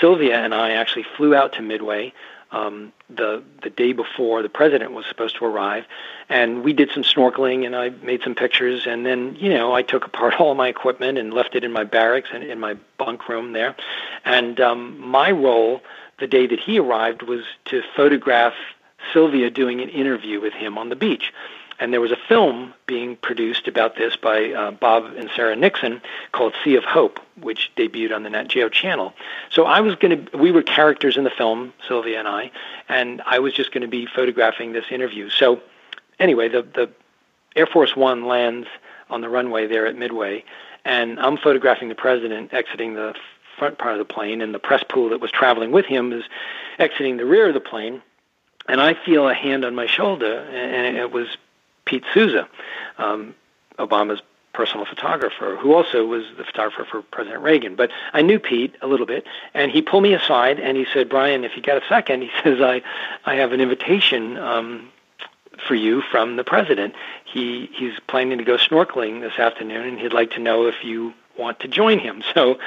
[0.00, 2.12] Sylvia and I actually flew out to Midway
[2.50, 5.84] um, the the day before the president was supposed to arrive,
[6.28, 9.82] and we did some snorkeling and I made some pictures, and then you know I
[9.82, 13.28] took apart all my equipment and left it in my barracks and in my bunk
[13.28, 13.76] room there,
[14.24, 15.82] and um, my role
[16.18, 18.54] the day that he arrived was to photograph
[19.12, 21.32] Sylvia doing an interview with him on the beach.
[21.80, 26.02] And there was a film being produced about this by uh, Bob and Sarah Nixon
[26.32, 29.14] called Sea of Hope, which debuted on the Nat Geo channel.
[29.50, 32.50] So I was going to, we were characters in the film, Sylvia and I,
[32.88, 35.30] and I was just going to be photographing this interview.
[35.30, 35.60] So
[36.18, 36.90] anyway, the, the
[37.54, 38.66] Air Force One lands
[39.08, 40.44] on the runway there at Midway,
[40.84, 43.14] and I'm photographing the president exiting the
[43.56, 46.24] front part of the plane, and the press pool that was traveling with him is
[46.78, 48.02] exiting the rear of the plane.
[48.68, 51.28] And I feel a hand on my shoulder, and it was
[51.88, 52.46] Pete Souza,
[52.98, 53.34] um,
[53.78, 54.20] Obama's
[54.52, 57.76] personal photographer, who also was the photographer for President Reagan.
[57.76, 59.24] But I knew Pete a little bit,
[59.54, 62.30] and he pulled me aside and he said, "Brian, if you got a second, he
[62.42, 62.82] says I,
[63.24, 64.90] I have an invitation." Um,
[65.66, 66.94] for you from the president.
[67.24, 71.14] He he's planning to go snorkeling this afternoon, and he'd like to know if you
[71.36, 72.22] want to join him.
[72.34, 72.58] So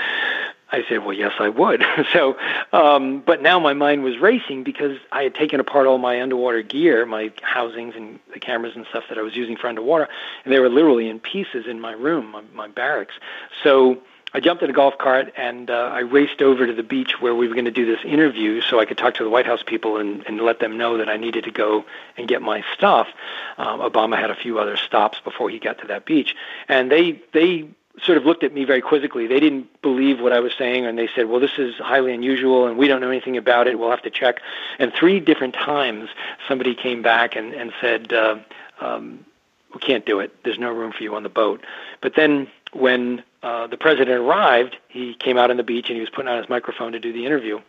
[0.72, 1.84] I said, well, yes, I would.
[2.14, 2.38] so,
[2.72, 6.62] um, but now my mind was racing because I had taken apart all my underwater
[6.62, 10.08] gear, my housings and the cameras and stuff that I was using for underwater,
[10.46, 13.16] and they were literally in pieces in my room, my, my barracks.
[13.64, 14.02] So
[14.34, 17.36] I jumped in a golf cart and uh, I raced over to the beach where
[17.36, 19.62] we were going to do this interview so I could talk to the White House
[19.62, 21.84] people and, and let them know that I needed to go
[22.16, 23.10] and get my stuff.
[23.58, 26.36] Um, Obama had a few other stops before he got to that beach,
[26.70, 27.68] and they they
[28.04, 29.28] sort of looked at me very quizzically.
[29.28, 32.68] They didn't believe what I was saying, and they said, "Well, this is highly unusual,
[32.68, 33.78] and we don't know anything about it.
[33.78, 34.42] We'll have to check."
[34.80, 36.10] And three different times,
[36.48, 38.38] somebody came back and and said, uh,
[38.80, 39.26] um,
[39.74, 40.44] "We can't do it.
[40.44, 41.64] There's no room for you on the boat."
[42.02, 46.02] But then, when uh, the president arrived, he came out on the beach and he
[46.02, 47.60] was putting on his microphone to do the interview,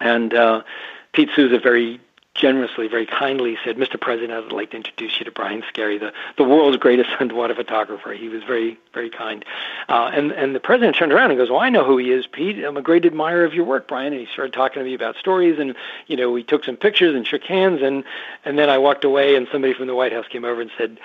[0.00, 0.62] and uh,
[1.12, 2.00] Pete Souza very
[2.38, 4.00] generously, very kindly said, Mr.
[4.00, 8.12] President, I'd like to introduce you to Brian Skerry, the, the world's greatest underwater photographer.
[8.12, 9.44] He was very, very kind.
[9.88, 12.26] Uh, and, and the president turned around and goes, well, I know who he is,
[12.26, 12.64] Pete.
[12.64, 14.12] I'm a great admirer of your work, Brian.
[14.12, 15.58] And he started talking to me about stories.
[15.58, 15.74] And,
[16.06, 17.82] you know, we took some pictures and shook hands.
[17.82, 18.04] And,
[18.44, 20.98] and then I walked away and somebody from the White House came over and said,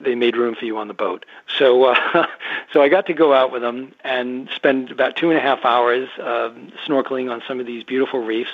[0.00, 1.26] they made room for you on the boat.
[1.58, 2.26] So, uh,
[2.72, 5.64] so I got to go out with them and spend about two and a half
[5.64, 6.50] hours uh,
[6.86, 8.52] snorkeling on some of these beautiful reefs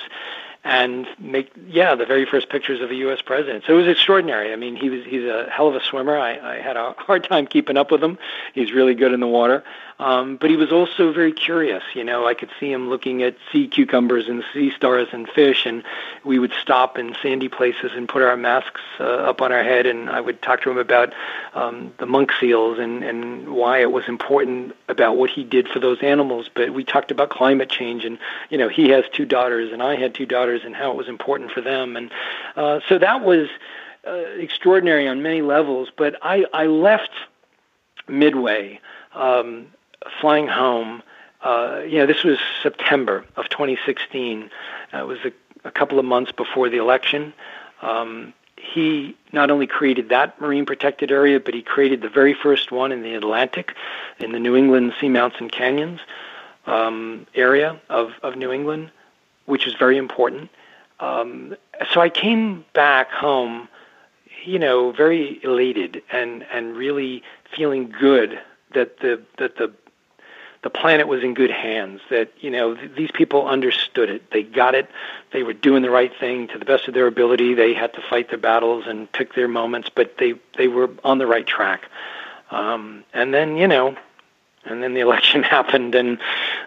[0.67, 3.21] and make yeah the very first pictures of a U.S.
[3.21, 3.63] president.
[3.65, 4.51] So it was extraordinary.
[4.51, 6.17] I mean, he was he's a hell of a swimmer.
[6.17, 8.19] I, I had a hard time keeping up with him.
[8.53, 9.63] He's really good in the water,
[9.99, 11.83] um, but he was also very curious.
[11.95, 15.65] You know, I could see him looking at sea cucumbers and sea stars and fish,
[15.65, 15.83] and
[16.23, 19.87] we would stop in sandy places and put our masks uh, up on our head,
[19.87, 21.13] and I would talk to him about
[21.55, 25.79] um, the monk seals and and why it was important about what he did for
[25.79, 26.47] those animals.
[26.53, 28.19] But we talked about climate change, and
[28.49, 31.07] you know, he has two daughters, and I had two daughters and how it was
[31.07, 31.97] important for them.
[31.97, 32.11] And
[32.55, 33.49] uh, so that was
[34.05, 35.89] uh, extraordinary on many levels.
[35.95, 37.11] But I, I left
[38.07, 38.79] Midway
[39.13, 39.67] um,
[40.19, 41.01] flying home.
[41.41, 44.49] Uh, you know, this was September of 2016.
[44.93, 45.31] Uh, it was a,
[45.63, 47.33] a couple of months before the election.
[47.81, 52.71] Um, he not only created that marine protected area, but he created the very first
[52.71, 53.75] one in the Atlantic,
[54.19, 55.99] in the New England Seamounts and Canyons
[56.65, 58.91] um, area of, of New England
[59.47, 60.51] which is very important.
[60.99, 61.55] Um,
[61.91, 63.67] so I came back home,
[64.45, 67.23] you know, very elated and and really
[67.55, 68.39] feeling good
[68.73, 69.73] that the that the
[70.67, 72.01] the planet was in good hands.
[72.09, 74.29] That you know th- these people understood it.
[74.31, 74.89] They got it.
[75.31, 77.53] They were doing the right thing to the best of their ability.
[77.53, 81.19] They had to fight their battles and pick their moments, but they they were on
[81.19, 81.89] the right track.
[82.51, 83.95] Um, and then you know
[84.65, 86.19] and then the election happened, and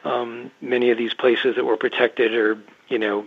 [0.05, 2.57] um, many of these places that were protected are,
[2.88, 3.26] you know,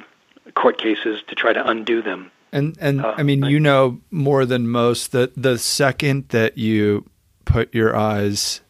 [0.56, 2.32] court cases to try to undo them.
[2.52, 7.06] And and uh, I mean, you know more than most that the second that you
[7.46, 8.62] put your eyes,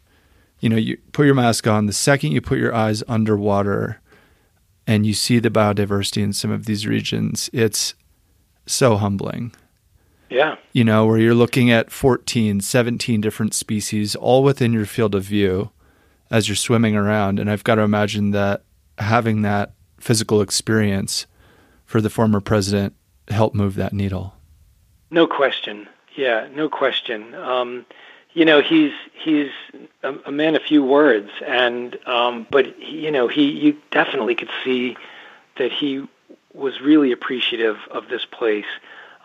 [0.64, 4.00] you know, you put your mask on, the second you put your eyes underwater,
[4.88, 7.96] and you see the biodiversity in some of these regions, it's
[8.66, 9.54] so humbling.
[10.30, 10.56] Yeah.
[10.72, 15.24] You know, where you're looking at 14, 17 different species all within your field of
[15.24, 15.70] view
[16.32, 17.40] as you're swimming around.
[17.40, 18.64] And I've got to imagine that
[19.00, 21.28] having that physical experience
[21.86, 22.96] for the former president
[23.28, 24.34] helped move that needle.
[25.12, 25.90] No question.
[26.16, 27.36] Yeah, no question.
[27.36, 27.86] Um,
[28.34, 29.52] you know, he's he's
[30.02, 34.36] a, a, man of few words, and um, but he, you know, he you definitely
[34.36, 34.98] could see
[35.58, 36.08] that he
[36.54, 38.66] was really appreciative of this place.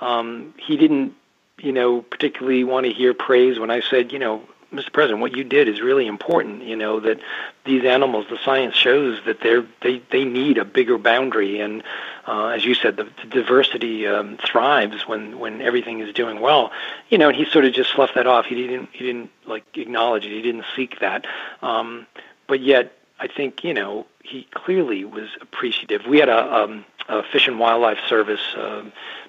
[0.01, 1.15] Um, he didn't,
[1.59, 4.43] you know, particularly want to hear praise when I said, you know,
[4.73, 4.93] Mr.
[4.93, 6.62] President, what you did is really important.
[6.62, 7.21] You know that
[7.64, 11.83] these animals, the science shows that they're they they need a bigger boundary, and
[12.27, 16.71] uh, as you said, the, the diversity um, thrives when when everything is doing well.
[17.09, 18.45] You know, and he sort of just sloughed that off.
[18.45, 20.33] He didn't he didn't like acknowledge it.
[20.33, 21.27] He didn't seek that.
[21.62, 22.07] Um,
[22.47, 26.05] but yet, I think you know he clearly was appreciative.
[26.07, 28.55] We had a, um, a Fish and Wildlife Service.
[28.57, 28.85] Uh,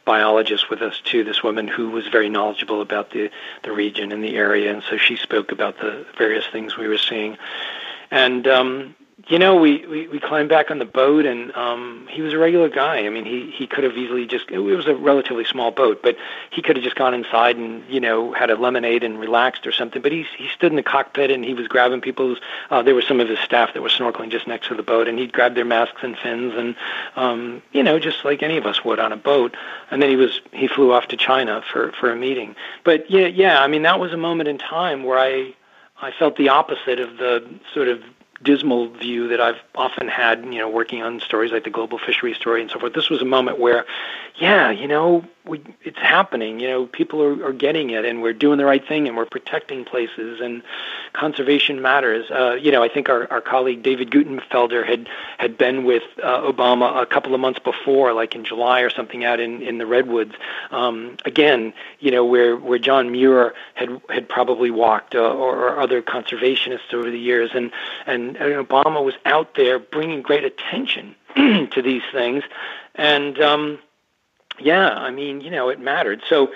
[0.05, 1.23] biologist with us too.
[1.23, 3.29] This woman who was very knowledgeable about the
[3.63, 6.97] the region and the area, and so she spoke about the various things we were
[6.97, 7.37] seeing.
[8.09, 8.95] And um,
[9.27, 12.37] you know, we, we, we climbed back on the boat, and um, he was a
[12.37, 13.05] regular guy.
[13.05, 16.15] I mean, he, he could have easily just, it was a relatively small boat, but
[16.51, 19.71] he could have just gone inside and, you know, had a lemonade and relaxed or
[19.71, 20.01] something.
[20.01, 22.39] But he, he stood in the cockpit and he was grabbing people's,
[22.69, 25.07] uh, there were some of his staff that were snorkeling just next to the boat,
[25.07, 26.75] and he'd grab their masks and fins, and,
[27.15, 29.55] um, you know, just like any of us would on a boat.
[29.91, 32.55] And then he was, he flew off to China for, for a meeting.
[32.83, 35.53] But yeah, yeah, I mean, that was a moment in time where I,
[36.01, 38.01] I felt the opposite of the sort of
[38.41, 42.33] dismal view that I've often had, you know, working on stories like the global fishery
[42.33, 42.93] story and so forth.
[42.93, 43.85] This was a moment where,
[44.35, 46.59] yeah, you know, we, it's happening.
[46.59, 49.25] You know, people are, are getting it, and we're doing the right thing, and we're
[49.25, 50.61] protecting places, and
[51.13, 52.29] conservation matters.
[52.29, 56.41] Uh, you know, I think our, our colleague David Guttenfelder had had been with uh,
[56.41, 59.85] Obama a couple of months before, like in July or something, out in, in the
[59.85, 60.35] redwoods.
[60.71, 65.79] Um, again, you know, where where John Muir had had probably walked, uh, or, or
[65.79, 67.71] other conservationists over the years, and
[68.05, 72.43] and, and Obama was out there bringing great attention to these things,
[72.95, 73.79] and um,
[74.59, 76.21] yeah, I mean, you know, it mattered.
[76.27, 76.51] So,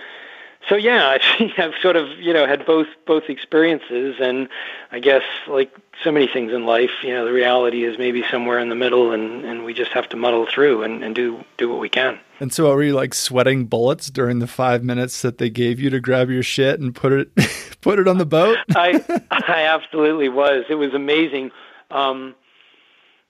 [0.69, 1.17] so yeah,
[1.57, 4.49] I've sort of you know had both both experiences, and
[4.91, 8.59] I guess like so many things in life, you know, the reality is maybe somewhere
[8.59, 11.69] in the middle, and and we just have to muddle through and, and do do
[11.69, 12.19] what we can.
[12.39, 15.89] And so, are you like sweating bullets during the five minutes that they gave you
[15.91, 17.29] to grab your shit and put it
[17.81, 18.57] put it on the boat?
[18.75, 20.65] I I absolutely was.
[20.69, 21.51] It was amazing.
[21.93, 22.35] Um,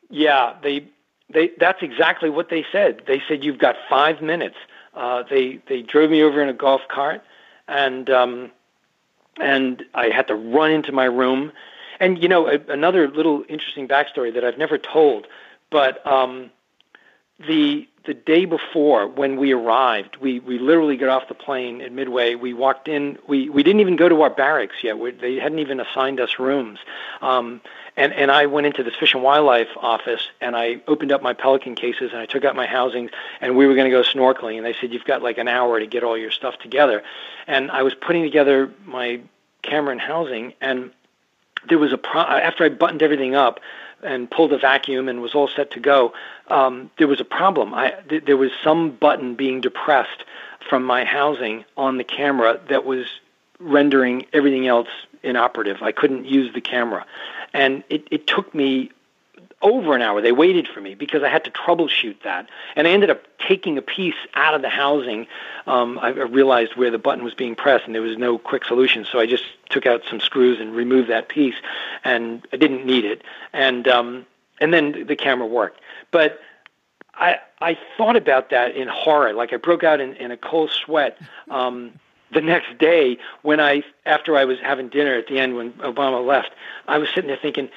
[0.09, 0.87] yeah, they
[1.33, 3.03] they, that's exactly what they said.
[3.07, 4.55] They said you've got five minutes.
[4.93, 7.23] Uh, they they drove me over in a golf cart,
[7.67, 8.51] and um,
[9.39, 11.51] and I had to run into my room.
[11.99, 15.27] And you know, a, another little interesting backstory that I've never told,
[15.69, 16.51] but um,
[17.39, 21.91] the the day before when we arrived, we, we literally got off the plane at
[21.91, 22.35] Midway.
[22.35, 23.17] We walked in.
[23.27, 24.99] We, we didn't even go to our barracks yet.
[24.99, 26.79] We, they hadn't even assigned us rooms.
[27.21, 27.61] Um,
[27.95, 31.33] and, and I went into this Fish and Wildlife office and I opened up my
[31.33, 34.57] pelican cases and I took out my housings and we were going to go snorkeling.
[34.57, 37.03] And they said, You've got like an hour to get all your stuff together.
[37.47, 39.21] And I was putting together my
[39.61, 40.91] camera and housing and
[41.69, 43.59] there was a pro- after I buttoned everything up,
[44.05, 46.13] and pulled a vacuum and was all set to go,
[46.47, 47.73] um, there was a problem.
[47.73, 50.23] I, th- there was some button being depressed
[50.69, 53.05] from my housing on the camera that was
[53.59, 54.89] rendering everything else
[55.23, 55.81] inoperative.
[55.81, 57.05] I couldn't use the camera.
[57.53, 58.91] And it, it took me
[59.63, 60.21] over an hour.
[60.21, 62.49] They waited for me because I had to troubleshoot that.
[62.75, 65.25] And I ended up taking a piece out of the housing.
[65.65, 69.05] Um, I realized where the button was being pressed, and there was no quick solution.
[69.09, 71.55] So I just took out some screws and removed that piece,
[72.03, 73.23] and I didn't need it.
[73.53, 74.25] And um,
[74.59, 75.79] and then the camera worked.
[76.11, 76.39] But
[77.15, 79.33] I I thought about that in horror.
[79.33, 81.17] Like I broke out in, in a cold sweat.
[81.49, 81.93] Um,
[82.33, 86.25] the next day when I after I was having dinner at the end when Obama
[86.25, 86.51] left,
[86.87, 87.69] I was sitting there thinking,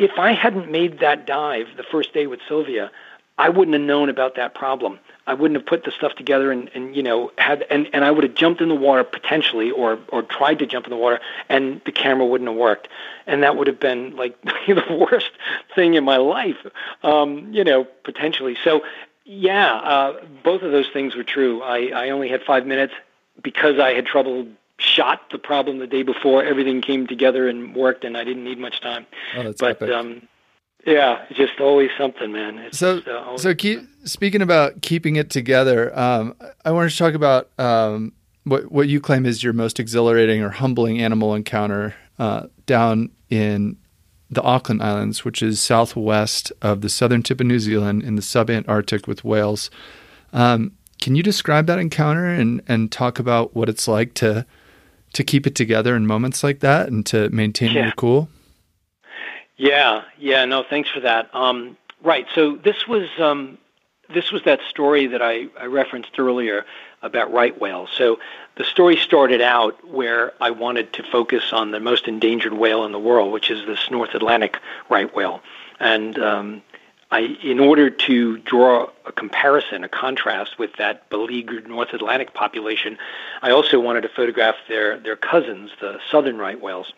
[0.00, 2.90] if I hadn't made that dive the first day with Sylvia,
[3.36, 4.98] I wouldn't have known about that problem.
[5.26, 8.10] I wouldn't have put the stuff together and, and you know had and, and I
[8.10, 11.20] would have jumped in the water potentially or or tried to jump in the water
[11.50, 12.88] and the camera wouldn't have worked.
[13.26, 15.30] And that would have been like the worst
[15.74, 16.66] thing in my life
[17.02, 18.56] um, you know potentially.
[18.64, 18.82] So
[19.24, 21.62] yeah uh, both of those things were true.
[21.62, 22.94] I, I only had five minutes
[23.42, 24.46] because I had trouble
[24.80, 26.42] shot the problem the day before.
[26.42, 29.06] Everything came together and worked, and I didn't need much time.
[29.36, 30.26] Oh, but um,
[30.86, 32.58] yeah, just always something, man.
[32.58, 35.96] It's so, uh, so keep speaking about keeping it together.
[35.98, 38.12] Um, I wanted to talk about um,
[38.44, 43.76] what what you claim is your most exhilarating or humbling animal encounter uh, down in
[44.30, 48.22] the Auckland Islands, which is southwest of the southern tip of New Zealand in the
[48.22, 49.70] subantarctic with whales.
[50.32, 54.46] Um, can you describe that encounter and and talk about what it's like to
[55.12, 57.84] to keep it together in moments like that and to maintain yeah.
[57.84, 58.28] your cool?
[59.56, 61.28] Yeah, yeah, no, thanks for that.
[61.34, 63.58] Um, right, so this was um,
[64.12, 66.64] this was that story that I, I referenced earlier
[67.02, 67.90] about right whales.
[67.94, 68.18] So
[68.56, 72.92] the story started out where I wanted to focus on the most endangered whale in
[72.92, 74.58] the world, which is this North Atlantic
[74.88, 75.40] right whale.
[75.78, 76.62] And um,
[77.12, 82.98] I, in order to draw a comparison, a contrast with that beleaguered North Atlantic population,
[83.42, 86.92] I also wanted to photograph their, their cousins, the southern right whales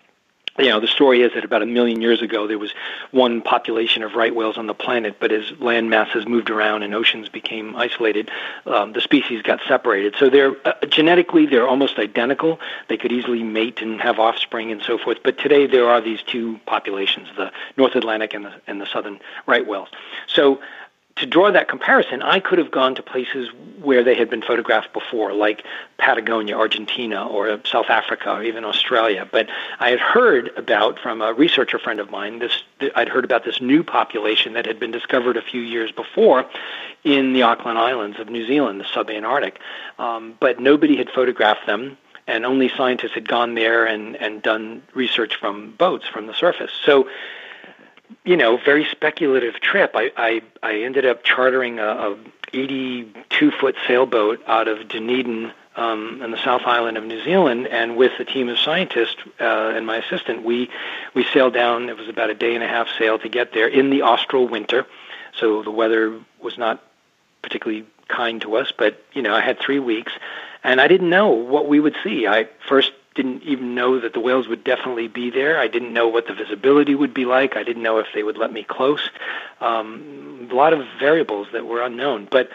[0.58, 2.72] you know, the story is that about a million years ago there was
[3.10, 6.94] one population of right whales on the planet, but as land masses moved around and
[6.94, 8.30] oceans became isolated,
[8.66, 10.14] um, the species got separated.
[10.18, 12.60] So they're uh, genetically they're almost identical.
[12.88, 15.18] They could easily mate and have offspring and so forth.
[15.24, 19.20] But today there are these two populations: the North Atlantic and the and the southern
[19.46, 19.88] right whales.
[20.26, 20.60] So
[21.22, 23.48] to draw that comparison, I could have gone to places
[23.80, 25.64] where they had been photographed before, like
[25.96, 29.28] Patagonia, Argentina, or South Africa, or even Australia.
[29.30, 29.48] But
[29.78, 32.40] I had heard about from a researcher friend of mine.
[32.40, 32.64] This
[32.96, 36.44] I'd heard about this new population that had been discovered a few years before
[37.04, 39.54] in the Auckland Islands of New Zealand, the subantarctic.
[40.00, 44.82] Um, but nobody had photographed them and only scientists had gone there and, and done
[44.94, 46.72] research from boats from the surface.
[46.84, 47.08] So
[48.24, 49.92] you know, very speculative trip.
[49.94, 52.16] I I, I ended up chartering a, a
[52.52, 57.96] 82 foot sailboat out of Dunedin um, in the South Island of New Zealand, and
[57.96, 60.70] with a team of scientists uh, and my assistant, we
[61.14, 61.88] we sailed down.
[61.88, 64.46] It was about a day and a half sail to get there in the austral
[64.46, 64.86] winter,
[65.34, 66.82] so the weather was not
[67.40, 68.72] particularly kind to us.
[68.76, 70.12] But you know, I had three weeks,
[70.62, 72.26] and I didn't know what we would see.
[72.26, 75.58] I first didn't even know that the whales would definitely be there.
[75.58, 77.56] I didn't know what the visibility would be like.
[77.56, 79.10] I didn't know if they would let me close.
[79.60, 82.28] Um, a lot of variables that were unknown.
[82.30, 82.50] But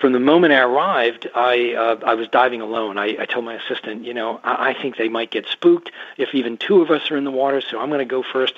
[0.00, 2.96] from the moment I arrived, I uh, I was diving alone.
[2.96, 6.34] I, I told my assistant, you know, I, I think they might get spooked if
[6.34, 8.54] even two of us are in the water, so I'm going to go first.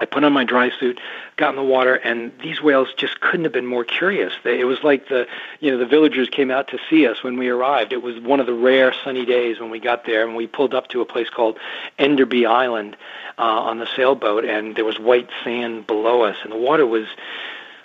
[0.00, 0.98] I put on my dry suit,
[1.36, 4.32] got in the water, and these whales just couldn't have been more curious.
[4.42, 5.26] They, it was like the,
[5.60, 7.92] you know, the villagers came out to see us when we arrived.
[7.92, 10.74] It was one of the rare sunny days when we got there, and we pulled
[10.74, 11.58] up to a place called
[11.98, 12.96] Enderby Island
[13.38, 17.06] uh, on the sailboat, and there was white sand below us, and the water was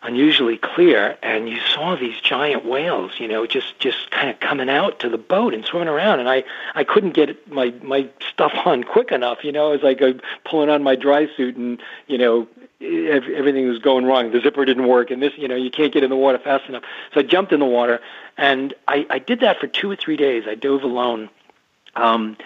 [0.05, 4.69] unusually clear, and you saw these giant whales, you know, just just kind of coming
[4.69, 6.19] out to the boat and swimming around.
[6.19, 6.43] And I
[6.75, 10.69] I couldn't get my my stuff on quick enough, you know, as I go pulling
[10.69, 12.47] on my dry suit, and you know,
[12.81, 14.31] everything was going wrong.
[14.31, 16.69] The zipper didn't work, and this, you know, you can't get in the water fast
[16.69, 16.83] enough.
[17.13, 17.99] So I jumped in the water,
[18.37, 20.43] and I I did that for two or three days.
[20.47, 21.29] I dove alone,
[21.95, 22.37] um,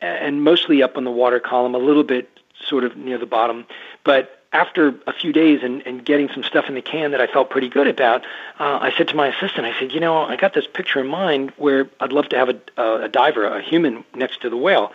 [0.00, 2.28] and mostly up on the water column, a little bit
[2.68, 3.66] sort of near the bottom,
[4.04, 7.26] but after a few days and, and getting some stuff in the can that I
[7.26, 8.22] felt pretty good about,
[8.58, 11.08] uh, I said to my assistant, I said, you know, I got this picture in
[11.08, 14.56] mind where I'd love to have a, a, a diver, a human, next to the
[14.56, 14.92] whale.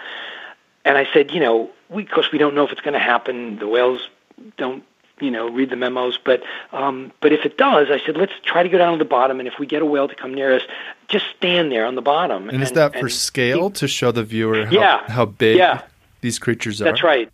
[0.83, 2.99] And I said, you know, we, of course, we don't know if it's going to
[2.99, 3.59] happen.
[3.59, 4.09] The whales
[4.57, 4.83] don't,
[5.19, 6.17] you know, read the memos.
[6.17, 6.41] But
[6.71, 9.39] um, but if it does, I said, let's try to go down to the bottom.
[9.39, 10.63] And if we get a whale to come near us,
[11.07, 12.43] just stand there on the bottom.
[12.43, 15.83] And, and is that for scale to show the viewer how, yeah, how big yeah.
[16.21, 16.85] these creatures are?
[16.85, 17.31] That's right.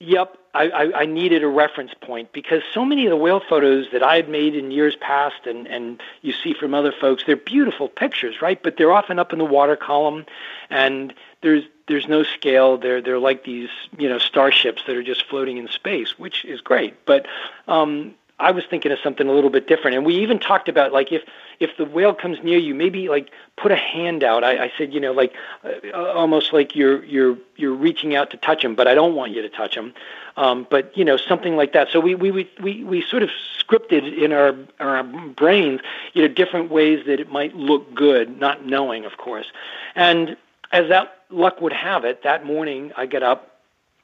[0.00, 0.38] Yep.
[0.54, 4.02] I, I, I needed a reference point because so many of the whale photos that
[4.02, 7.88] I had made in years past and, and you see from other folks, they're beautiful
[7.88, 8.62] pictures, right?
[8.62, 10.24] But they're often up in the water column
[10.70, 12.76] and there's there's no scale.
[12.78, 16.60] They're they're like these, you know, starships that are just floating in space, which is
[16.60, 17.04] great.
[17.04, 17.26] But
[17.66, 19.96] um I was thinking of something a little bit different.
[19.96, 21.22] And we even talked about like if
[21.58, 24.44] if the whale comes near you, maybe like put a hand out.
[24.44, 25.34] I, I said, you know, like
[25.64, 29.32] uh, almost like you're you're you're reaching out to touch him, but I don't want
[29.32, 29.92] you to touch him.
[30.36, 31.88] Um, but you know, something like that.
[31.90, 33.30] So we we we we sort of
[33.60, 35.80] scripted in our our brains,
[36.12, 39.46] you know, different ways that it might look good, not knowing, of course.
[39.96, 40.36] And
[40.70, 43.57] as that luck would have it, that morning I get up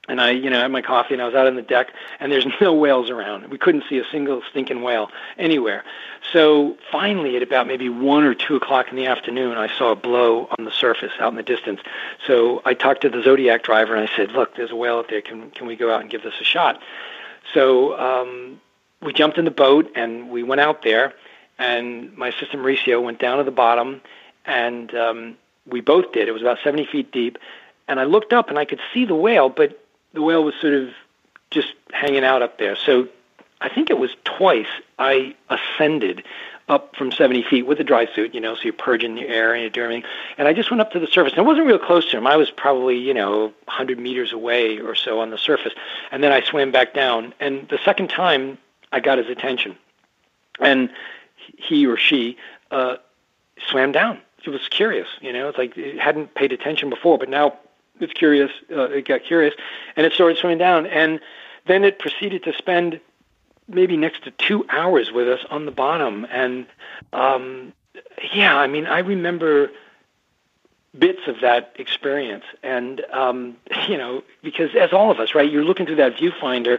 [0.09, 2.31] and I, you know, had my coffee and I was out on the deck and
[2.31, 3.49] there's no whales around.
[3.49, 5.85] We couldn't see a single stinking whale anywhere.
[6.33, 9.97] So finally, at about maybe one or two o'clock in the afternoon, I saw a
[9.97, 11.81] blow on the surface out in the distance.
[12.27, 15.09] So I talked to the Zodiac driver and I said, "Look, there's a whale out
[15.09, 15.23] there.
[15.23, 16.81] Can can we go out and give this a shot?"
[17.53, 18.61] So um,
[19.03, 21.15] we jumped in the boat and we went out there.
[21.59, 24.01] And my assistant Mauricio went down to the bottom,
[24.45, 25.37] and um,
[25.67, 26.27] we both did.
[26.27, 27.39] It was about 70 feet deep.
[27.87, 29.84] And I looked up and I could see the whale, but
[30.15, 30.91] the whale was sort of
[31.51, 32.77] just hanging out up there.
[32.77, 33.09] So
[33.61, 36.25] I think it was twice I ascended
[36.69, 39.53] up from 70 feet with a dry suit, you know, so you're purging the air
[39.53, 40.11] and you're doing everything.
[40.39, 41.33] And I just went up to the surface.
[41.33, 42.27] And I wasn't real close to him.
[42.27, 45.75] I was probably, you know, 100 meters away or so on the surface.
[46.11, 47.35] And then I swam back down.
[47.39, 48.57] And the second time,
[48.93, 49.77] I got his attention.
[50.59, 50.91] And
[51.37, 52.39] he or she
[52.71, 52.97] uh,
[53.69, 54.21] swam down.
[54.47, 57.57] It was curious, you know, it's like it hadn't paid attention before, but now
[58.01, 58.51] it's curious.
[58.71, 59.55] Uh, it got curious,
[59.97, 60.87] and it started swimming down.
[60.87, 61.21] And
[61.67, 63.01] then it proceeded to spend
[63.69, 66.27] maybe next to two hours with us on the bottom.
[66.31, 66.67] And
[67.13, 67.73] um,
[68.33, 69.71] yeah, I mean, I remember
[70.99, 72.45] bits of that experience.
[72.63, 73.57] And, um,
[73.89, 76.79] you know, because as all of us, right, you're looking through that viewfinder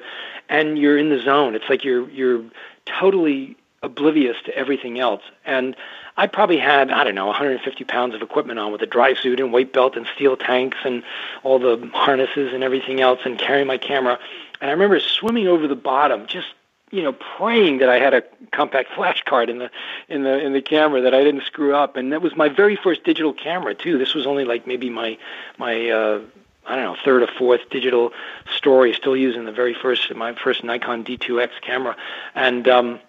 [0.50, 1.56] and you're in the zone.
[1.56, 2.44] It's like you're, you're
[2.86, 5.22] totally oblivious to everything else.
[5.46, 5.76] And
[6.18, 9.40] I probably had, I don't know, 150 pounds of equipment on with a dry suit
[9.40, 11.04] and weight belt and steel tanks and
[11.44, 14.18] all the harnesses and everything else and carrying my camera.
[14.62, 16.48] And I remember swimming over the bottom, just
[16.92, 19.70] you know, praying that I had a compact flash card in the
[20.08, 21.98] in the in the camera that I didn't screw up.
[21.98, 23.98] And that was my very first digital camera too.
[23.98, 25.18] This was only like maybe my
[25.58, 26.22] my uh,
[26.66, 28.14] I don't know third or fourth digital
[28.56, 28.94] story.
[28.94, 31.98] Still using the very first my first Nikon D2X camera,
[32.34, 33.00] and um,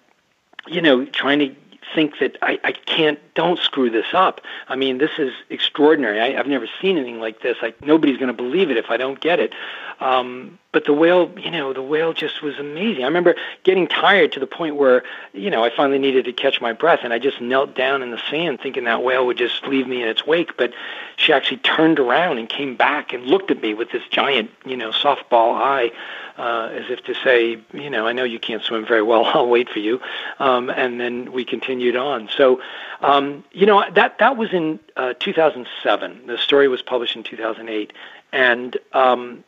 [0.66, 1.54] you know, trying to
[1.94, 4.40] think that I, I can't don't screw this up.
[4.68, 6.20] I mean, this is extraordinary.
[6.20, 7.56] I, I've never seen anything like this.
[7.62, 9.52] Like nobody's going to believe it if I don't get it.
[10.00, 13.02] Um, but the whale, you know, the whale just was amazing.
[13.02, 16.60] I remember getting tired to the point where, you know, I finally needed to catch
[16.60, 19.66] my breath, and I just knelt down in the sand, thinking that whale would just
[19.66, 20.58] leave me in its wake.
[20.58, 20.74] But
[21.16, 24.76] she actually turned around and came back and looked at me with this giant, you
[24.76, 25.92] know, softball eye,
[26.36, 29.24] uh, as if to say, you know, I know you can't swim very well.
[29.34, 30.02] I'll wait for you.
[30.38, 32.28] Um, and then we continued on.
[32.36, 32.60] So,
[33.00, 36.26] um, you know, that that was in uh, 2007.
[36.26, 37.94] The story was published in 2008,
[38.30, 39.42] and um,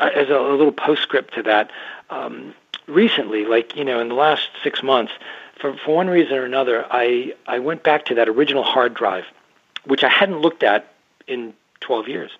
[0.00, 1.70] as a, a, little postscript to that,
[2.10, 2.54] um,
[2.86, 5.12] recently, like you know, in the last six months,
[5.60, 9.24] for for one reason or another, I I went back to that original hard drive,
[9.84, 10.92] which I hadn't looked at
[11.26, 12.30] in 12 years,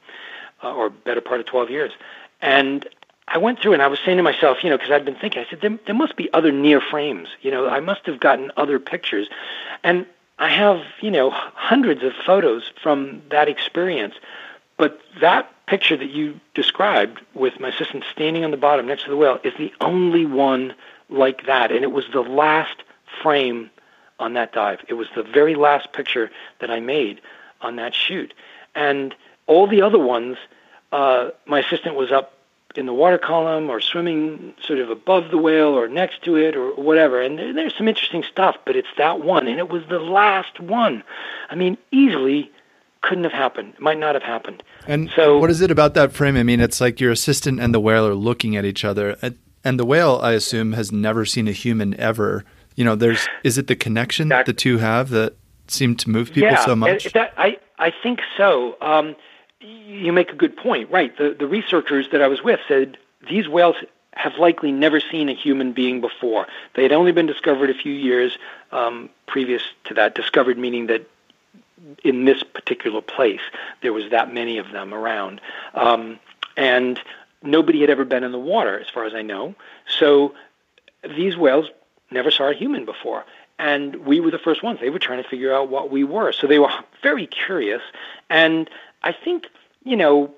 [0.63, 1.93] uh, or better part of 12 years,
[2.41, 2.87] and
[3.31, 5.43] I went through and I was saying to myself, you know, because I'd been thinking,
[5.43, 7.29] I said, there, there must be other near frames.
[7.43, 9.29] You know, I must have gotten other pictures.
[9.85, 10.07] And
[10.39, 14.15] I have, you know, hundreds of photos from that experience.
[14.79, 19.11] But that picture that you described with my assistant standing on the bottom next to
[19.11, 20.75] the whale is the only one
[21.11, 21.71] like that.
[21.71, 22.83] And it was the last
[23.23, 23.71] frame
[24.19, 24.81] on that dive.
[24.89, 27.21] It was the very last picture that I made
[27.61, 28.33] on that shoot.
[28.75, 29.15] And
[29.47, 30.39] all the other ones,
[30.93, 32.35] uh, my assistant was up
[32.75, 36.57] in the water column or swimming sort of above the whale or next to it
[36.57, 37.21] or whatever.
[37.21, 39.49] And there's some interesting stuff, but it's that one.
[39.49, 41.03] And it was the last one.
[41.51, 42.51] I mean, easily
[43.03, 43.75] couldn't have happened.
[43.75, 44.63] It might not have happened.
[44.87, 46.37] And so, what is it about that frame?
[46.37, 49.17] I mean, it's like your assistant and the whale are looking at each other,
[49.65, 52.45] and the whale, I assume, has never seen a human ever.
[52.75, 55.37] You know, there's is it the connection that the two have that
[55.67, 57.13] seem to move people yeah, so much?
[57.13, 58.77] That, I I think so.
[58.81, 59.17] Um,
[59.61, 61.17] you make a good point, right?
[61.17, 63.77] The the researchers that I was with said these whales
[64.13, 66.47] have likely never seen a human being before.
[66.75, 68.37] They had only been discovered a few years
[68.73, 70.15] um, previous to that.
[70.15, 71.09] Discovered meaning that
[72.05, 73.41] in this particular place.
[73.83, 75.41] There was that many of them around,
[75.75, 76.19] um,
[76.57, 77.01] and
[77.43, 79.55] nobody had ever been in the water, as far as I know.
[79.87, 80.35] So
[81.03, 81.67] these whales
[82.11, 83.25] never saw a human before,
[83.59, 84.81] and we were the first ones.
[84.81, 86.73] They were trying to figure out what we were, so they were
[87.03, 87.83] very curious.
[88.29, 88.69] And
[89.03, 89.47] I think
[89.85, 90.35] you know.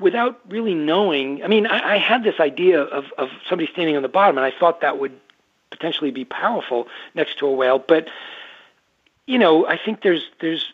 [0.00, 4.02] Without really knowing, I mean, I, I had this idea of, of somebody standing on
[4.02, 5.18] the bottom, and I thought that would
[5.70, 6.86] potentially be powerful
[7.16, 7.80] next to a whale.
[7.80, 8.06] But
[9.26, 10.72] you know, I think there's there's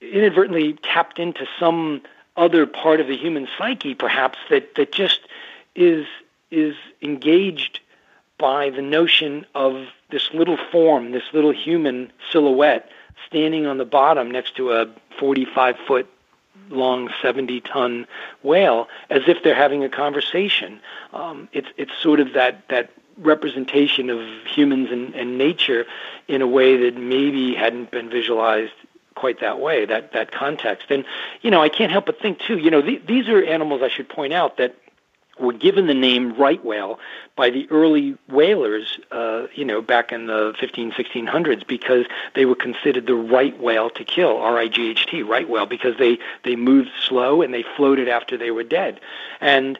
[0.00, 2.02] inadvertently tapped into some
[2.36, 5.20] other part of the human psyche, perhaps that that just
[5.74, 6.06] is
[6.50, 7.80] is engaged
[8.38, 12.90] by the notion of this little form, this little human silhouette
[13.26, 14.86] standing on the bottom next to a
[15.18, 16.08] 45 foot
[16.70, 18.06] long 70 ton
[18.42, 20.80] whale as if they're having a conversation.
[21.12, 25.86] Um, it's, it's sort of that, that representation of humans and, and nature
[26.28, 28.72] in a way that maybe hadn't been visualized
[29.18, 30.86] quite that way, that that context.
[30.90, 31.04] And
[31.42, 32.58] you know, I can't help but think too.
[32.58, 34.74] You know, th- these are animals I should point out that
[35.40, 36.98] were given the name right whale
[37.36, 42.56] by the early whalers, uh, you know, back in the 15, 1600s, because they were
[42.56, 47.54] considered the right whale to kill, R-I-G-H-T, right whale, because they, they moved slow and
[47.54, 49.00] they floated after they were dead.
[49.40, 49.78] And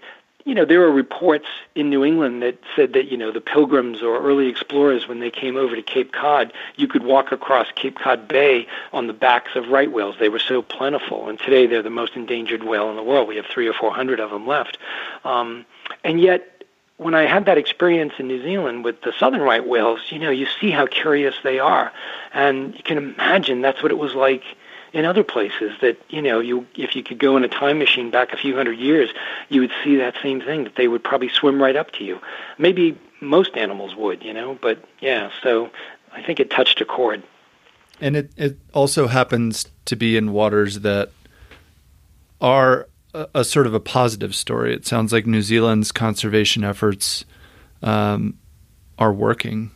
[0.48, 1.44] you know, there were reports
[1.74, 5.30] in New England that said that, you know, the pilgrims or early explorers, when they
[5.30, 9.50] came over to Cape Cod, you could walk across Cape Cod Bay on the backs
[9.56, 10.16] of right whales.
[10.18, 11.28] They were so plentiful.
[11.28, 13.28] And today they're the most endangered whale in the world.
[13.28, 14.78] We have three or four hundred of them left.
[15.22, 15.66] Um,
[16.02, 16.64] and yet,
[16.96, 20.30] when I had that experience in New Zealand with the southern right whales, you know,
[20.30, 21.92] you see how curious they are.
[22.32, 24.44] And you can imagine that's what it was like
[24.92, 28.10] in other places that you know you if you could go in a time machine
[28.10, 29.10] back a few hundred years
[29.48, 32.18] you would see that same thing that they would probably swim right up to you
[32.58, 35.70] maybe most animals would you know but yeah so
[36.12, 37.22] i think it touched a chord
[38.00, 41.10] and it it also happens to be in waters that
[42.40, 44.74] are a, a, sort of a positive story.
[44.74, 47.24] It sounds like New Zealand's conservation efforts
[47.82, 48.38] um,
[48.98, 49.70] are working.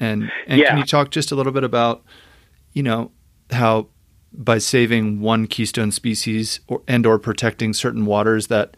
[0.00, 0.68] And, and yeah.
[0.68, 2.02] can you talk just a little bit about,
[2.72, 3.12] you know,
[3.50, 3.88] how
[4.34, 8.76] by saving one keystone species or, and or protecting certain waters that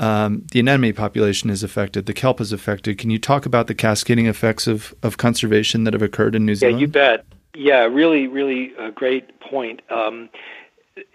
[0.00, 2.98] um, the anemone population is affected, the kelp is affected.
[2.98, 6.54] Can you talk about the cascading effects of, of conservation that have occurred in New
[6.54, 6.78] Zealand?
[6.78, 7.24] Yeah, you bet.
[7.54, 9.82] Yeah, really, really a great point.
[9.90, 10.28] Um,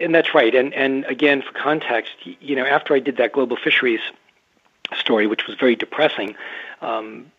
[0.00, 0.54] and that's right.
[0.54, 4.00] And and again, for context, you know, after I did that global fisheries
[4.98, 6.34] story, which was very depressing,
[6.80, 7.30] um,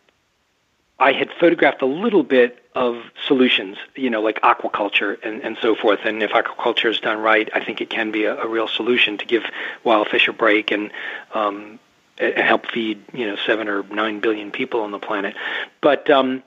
[0.98, 5.74] I had photographed a little bit of solutions, you know, like aquaculture and, and so
[5.74, 6.00] forth.
[6.04, 9.18] And if aquaculture is done right, I think it can be a, a real solution
[9.18, 9.44] to give
[9.84, 10.90] wild fish a break and
[11.34, 11.78] um,
[12.18, 15.34] help feed, you know, seven or nine billion people on the planet.
[15.82, 16.42] But um,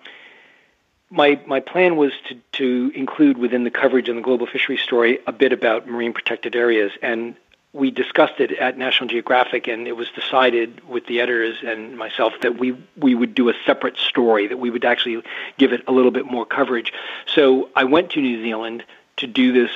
[1.12, 5.20] my my plan was to to include within the coverage in the global fishery story
[5.28, 7.36] a bit about marine protected areas and
[7.72, 12.34] we discussed it at National Geographic, and it was decided with the editors and myself
[12.42, 15.22] that we we would do a separate story, that we would actually
[15.58, 16.92] give it a little bit more coverage.
[17.28, 18.84] So I went to New Zealand
[19.18, 19.72] to do this.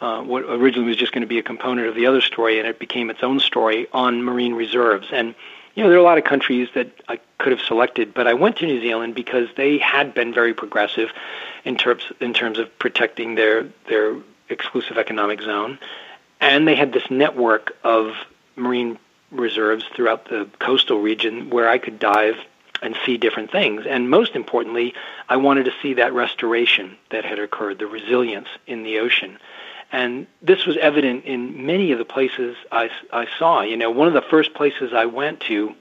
[0.00, 2.66] Uh, what originally was just going to be a component of the other story, and
[2.66, 5.08] it became its own story on marine reserves.
[5.12, 5.34] And
[5.74, 8.32] you know, there are a lot of countries that I could have selected, but I
[8.32, 11.10] went to New Zealand because they had been very progressive
[11.64, 14.16] in terms in terms of protecting their their
[14.48, 15.78] exclusive economic zone
[16.40, 18.14] and they had this network of
[18.56, 18.98] marine
[19.30, 22.36] reserves throughout the coastal region where I could dive
[22.82, 23.84] and see different things.
[23.86, 24.94] And most importantly,
[25.28, 29.38] I wanted to see that restoration that had occurred, the resilience in the ocean.
[29.92, 33.62] And this was evident in many of the places I, I saw.
[33.62, 35.74] You know, one of the first places I went to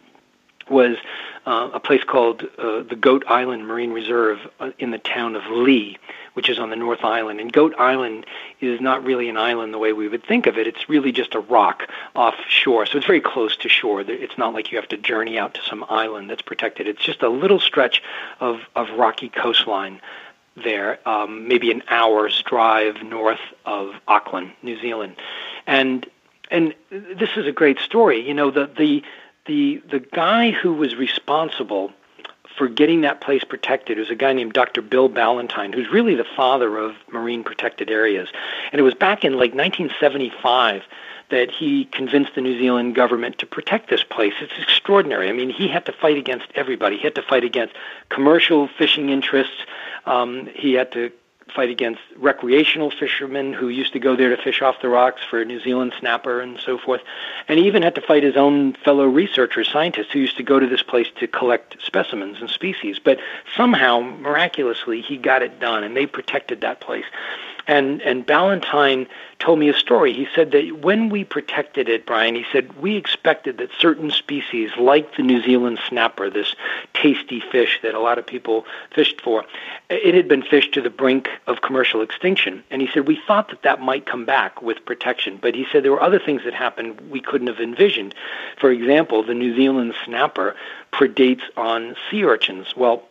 [0.70, 0.98] was
[1.46, 5.46] uh, a place called uh, the Goat Island Marine Reserve uh, in the town of
[5.48, 5.98] Leigh,
[6.40, 7.42] which is on the North Island.
[7.42, 8.26] And Goat Island
[8.62, 10.68] is not really an island the way we would think of it.
[10.68, 12.86] It's really just a rock offshore.
[12.86, 14.00] So it's very close to shore.
[14.08, 16.88] It's not like you have to journey out to some island that's protected.
[16.88, 18.02] It's just a little stretch
[18.40, 20.00] of, of rocky coastline
[20.56, 25.18] there, um, maybe an hour's drive north of Auckland, New Zealand.
[25.68, 26.06] And
[26.50, 28.26] and this is a great story.
[28.26, 29.04] You know, the the
[29.46, 31.92] the the guy who was responsible
[32.60, 34.82] for getting that place protected was a guy named Dr.
[34.82, 38.28] Bill Ballantine, who's really the father of marine protected areas.
[38.74, 40.84] And it was back in like 1975
[41.30, 44.34] that he convinced the New Zealand government to protect this place.
[44.42, 45.30] It's extraordinary.
[45.30, 46.98] I mean, he had to fight against everybody.
[46.98, 47.76] He had to fight against
[48.10, 49.64] commercial fishing interests.
[50.06, 51.14] Um, he had to
[51.52, 55.44] fight against recreational fishermen who used to go there to fish off the rocks for
[55.44, 57.02] New Zealand snapper and so forth.
[57.48, 60.60] And he even had to fight his own fellow researchers, scientists who used to go
[60.60, 63.00] to this place to collect specimens and species.
[63.00, 63.20] But
[63.56, 67.06] somehow, miraculously, he got it done, and they protected that place.
[67.70, 69.06] And and Ballantine
[69.38, 70.12] told me a story.
[70.12, 74.72] He said that when we protected it, Brian, he said we expected that certain species,
[74.76, 76.56] like the New Zealand snapper, this
[76.96, 79.46] tasty fish that a lot of people fished for,
[79.88, 82.64] it had been fished to the brink of commercial extinction.
[82.72, 85.84] And he said we thought that that might come back with protection, but he said
[85.84, 88.16] there were other things that happened we couldn't have envisioned.
[88.58, 90.56] For example, the New Zealand snapper
[90.92, 92.76] predates on sea urchins.
[92.76, 93.04] Well,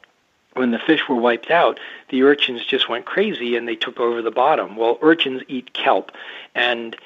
[0.54, 1.78] when the fish were wiped out,
[2.08, 4.76] the urchins just went crazy and they took over the bottom.
[4.76, 6.10] Well, urchins eat kelp,
[6.54, 6.96] and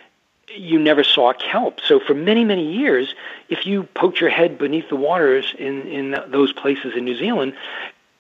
[0.55, 1.80] you never saw kelp.
[1.80, 3.14] So for many, many years,
[3.49, 7.55] if you poked your head beneath the waters in, in those places in New Zealand,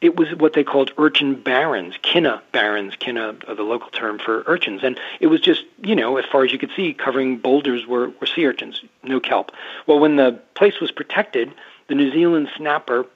[0.00, 4.42] it was what they called urchin barrens, kina barrens, kina uh, the local term for
[4.46, 4.82] urchins.
[4.82, 8.10] And it was just, you know, as far as you could see, covering boulders were,
[8.20, 9.52] were sea urchins, no kelp.
[9.86, 11.52] Well, when the place was protected,
[11.86, 13.06] the New Zealand snapper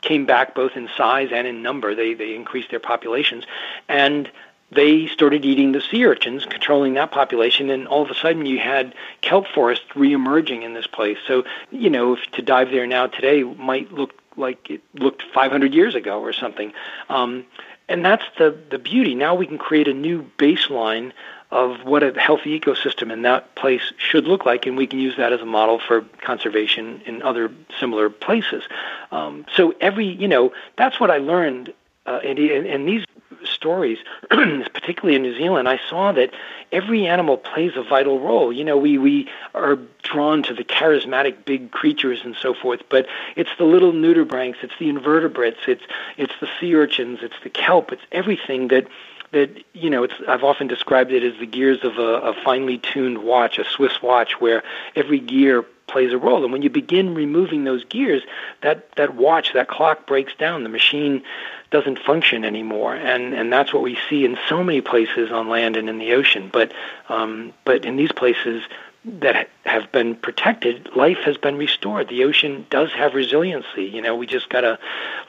[0.00, 1.94] came back both in size and in number.
[1.94, 3.44] They they increased their populations,
[3.88, 4.30] and
[4.70, 8.58] they started eating the sea urchins, controlling that population, and all of a sudden you
[8.58, 11.18] had kelp forest reemerging in this place.
[11.26, 15.74] So you know, if to dive there now today might look like it looked 500
[15.74, 16.72] years ago or something.
[17.08, 17.44] Um,
[17.88, 19.14] and that's the the beauty.
[19.14, 21.12] Now we can create a new baseline
[21.50, 25.16] of what a healthy ecosystem in that place should look like, and we can use
[25.16, 28.64] that as a model for conservation in other similar places.
[29.10, 31.72] Um, so every, you know, that's what I learned,
[32.04, 33.04] uh, these
[33.44, 33.98] stories,
[34.30, 36.32] particularly in New Zealand, I saw that
[36.72, 38.52] every animal plays a vital role.
[38.52, 43.06] You know, we, we are drawn to the charismatic big creatures and so forth, but
[43.36, 45.82] it's the little nudibranchs, it's the invertebrates, it's
[46.16, 48.86] it's the sea urchins, it's the kelp, it's everything that
[49.32, 52.78] that you know it's I've often described it as the gears of a, a finely
[52.78, 54.62] tuned watch, a Swiss watch, where
[54.96, 56.44] every gear plays a role.
[56.44, 58.22] And when you begin removing those gears,
[58.62, 60.62] that that watch, that clock breaks down.
[60.62, 61.22] The machine
[61.70, 65.76] doesn't function anymore, and and that's what we see in so many places on land
[65.76, 66.50] and in the ocean.
[66.52, 66.72] But
[67.08, 68.62] um, but in these places,
[69.04, 72.08] that have been protected, life has been restored.
[72.08, 73.84] The ocean does have resiliency.
[73.84, 74.78] You know, we just got to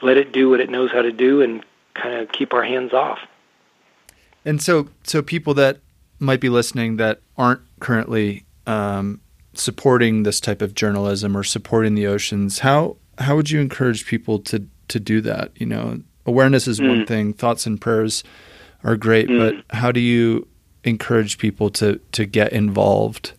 [0.02, 2.92] let it do what it knows how to do and kind of keep our hands
[2.92, 3.20] off.
[4.44, 5.78] And so, so people that
[6.18, 9.20] might be listening that aren't currently um,
[9.54, 14.38] supporting this type of journalism or supporting the oceans, how how would you encourage people
[14.40, 15.52] to to do that?
[15.56, 16.88] You know, awareness is mm.
[16.88, 18.22] one thing, thoughts and prayers
[18.84, 19.38] are great, mm.
[19.38, 20.46] but how do you
[20.84, 23.32] encourage people to to get involved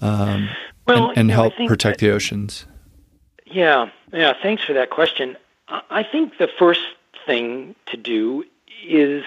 [0.00, 0.48] um,
[0.86, 2.66] well, and, and know, help protect that, the oceans?
[3.46, 4.34] Yeah, yeah.
[4.42, 5.36] Thanks for that question.
[5.68, 6.82] I think the first
[7.24, 8.44] thing to do
[8.84, 9.24] is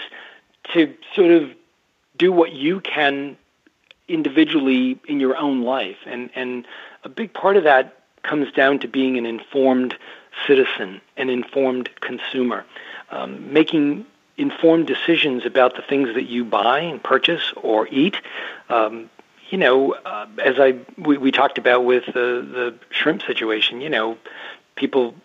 [0.74, 1.52] to sort of
[2.18, 3.38] do what you can
[4.08, 6.68] individually in your own life, and and
[7.04, 9.96] a big part of that comes down to being an informed
[10.48, 12.66] citizen, an informed consumer,
[13.12, 14.06] um, making
[14.38, 18.18] informed decisions about the things that you buy and purchase or eat.
[18.70, 19.10] Um,
[19.50, 23.90] you know, uh, as I we, we talked about with the the shrimp situation, you
[23.90, 24.18] know,
[24.76, 25.16] people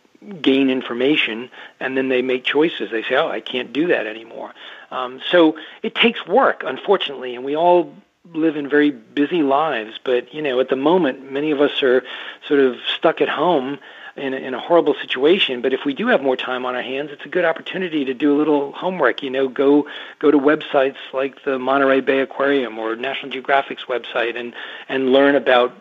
[0.42, 2.90] gain information and then they make choices.
[2.90, 4.52] They say, "Oh, I can't do that anymore."
[4.90, 7.94] Um, so it takes work, unfortunately, and we all
[8.32, 9.98] live in very busy lives.
[10.02, 12.02] But you know, at the moment, many of us are
[12.46, 13.78] sort of stuck at home
[14.16, 15.62] in a, in a horrible situation.
[15.62, 18.14] But if we do have more time on our hands, it's a good opportunity to
[18.14, 19.22] do a little homework.
[19.22, 19.86] You know, go
[20.18, 24.54] go to websites like the Monterey Bay Aquarium or National Geographic's website and
[24.88, 25.72] and learn about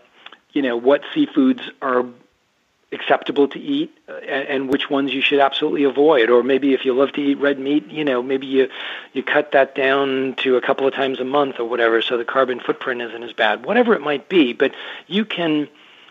[0.53, 2.05] you know what seafoods are
[2.91, 6.29] acceptable to eat uh, and, which ones you should absolutely avoid.
[6.29, 8.69] Or maybe if you love to eat red meat you know maybe you
[9.13, 12.25] you cut that down to a couple of times a month or whatever so the
[12.25, 13.65] carbon footprint isn't as bad.
[13.65, 14.73] Whatever it might be but
[15.07, 15.67] you can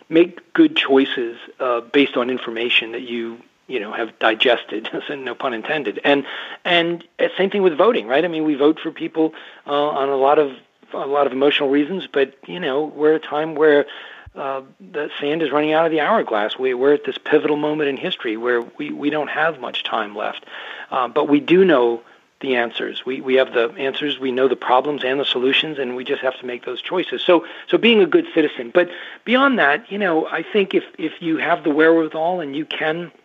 [0.09, 5.55] make good choices uh, based on information that you you know have digested no pun
[5.55, 6.01] intended.
[6.05, 6.25] And
[6.65, 7.05] and
[7.37, 8.25] same thing with voting right?
[8.25, 9.35] I mean we vote for people
[9.67, 10.53] uh, on a lot of
[10.93, 13.87] a lot of emotional reasons but you know we're a time where
[14.35, 16.59] uh, the sand is running out of the hourglass.
[16.59, 20.17] We, we're at this pivotal moment in history where we, we don't have much time
[20.17, 20.45] left.
[20.91, 22.03] Uh, but we do know
[22.41, 23.05] the answers.
[23.05, 26.23] We, we have the answers, we know the problems and the solutions, and we just
[26.23, 27.21] have to make those choices.
[27.23, 28.71] So, so being a good citizen.
[28.73, 28.91] But
[29.25, 33.11] beyond that, you know, I think if, if you have the wherewithal and you can–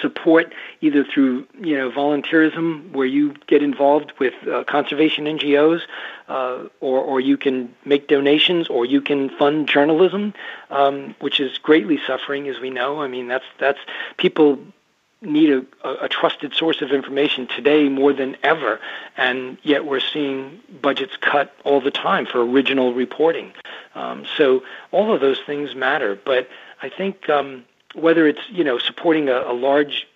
[0.00, 5.82] support either through you know volunteerism where you get involved with uh, conservation NGOs,
[6.28, 10.34] uh, or or you can make donations, or you can fund journalism,
[10.70, 13.00] um, which is greatly suffering as we know.
[13.00, 13.80] I mean that's that's
[14.16, 14.58] people
[15.22, 18.80] need a, a, trusted source of information today more than ever,
[19.18, 23.52] and yet we're seeing budgets cut all the time for original reporting.
[23.94, 24.62] Um, so
[24.92, 26.48] all of those things matter, but
[26.80, 27.64] I think um,
[27.94, 30.06] whether it's you know supporting a, a large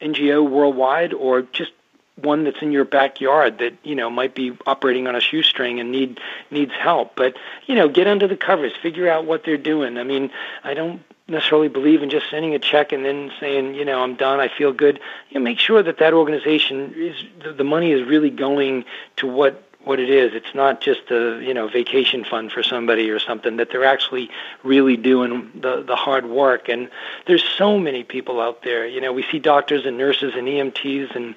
[0.00, 1.72] NGO worldwide or just
[2.16, 5.90] one that's in your backyard that you know might be operating on a shoestring and
[5.90, 6.20] need
[6.50, 7.16] needs help.
[7.16, 9.98] But you know, get under the covers, figure out what they're doing.
[9.98, 10.30] I mean,
[10.64, 14.16] I don't necessarily believe in just sending a check and then saying, you know, I'm
[14.16, 15.00] done, I feel good.
[15.30, 18.84] You know, make sure that that organization is the, the money is really going
[19.16, 20.34] to what what it is.
[20.34, 23.56] It's not just a you know vacation fund for somebody or something.
[23.56, 24.30] That they're actually
[24.62, 26.68] really doing the the hard work.
[26.68, 26.90] And
[27.26, 28.86] there's so many people out there.
[28.86, 31.34] You know, we see doctors and nurses and EMTs and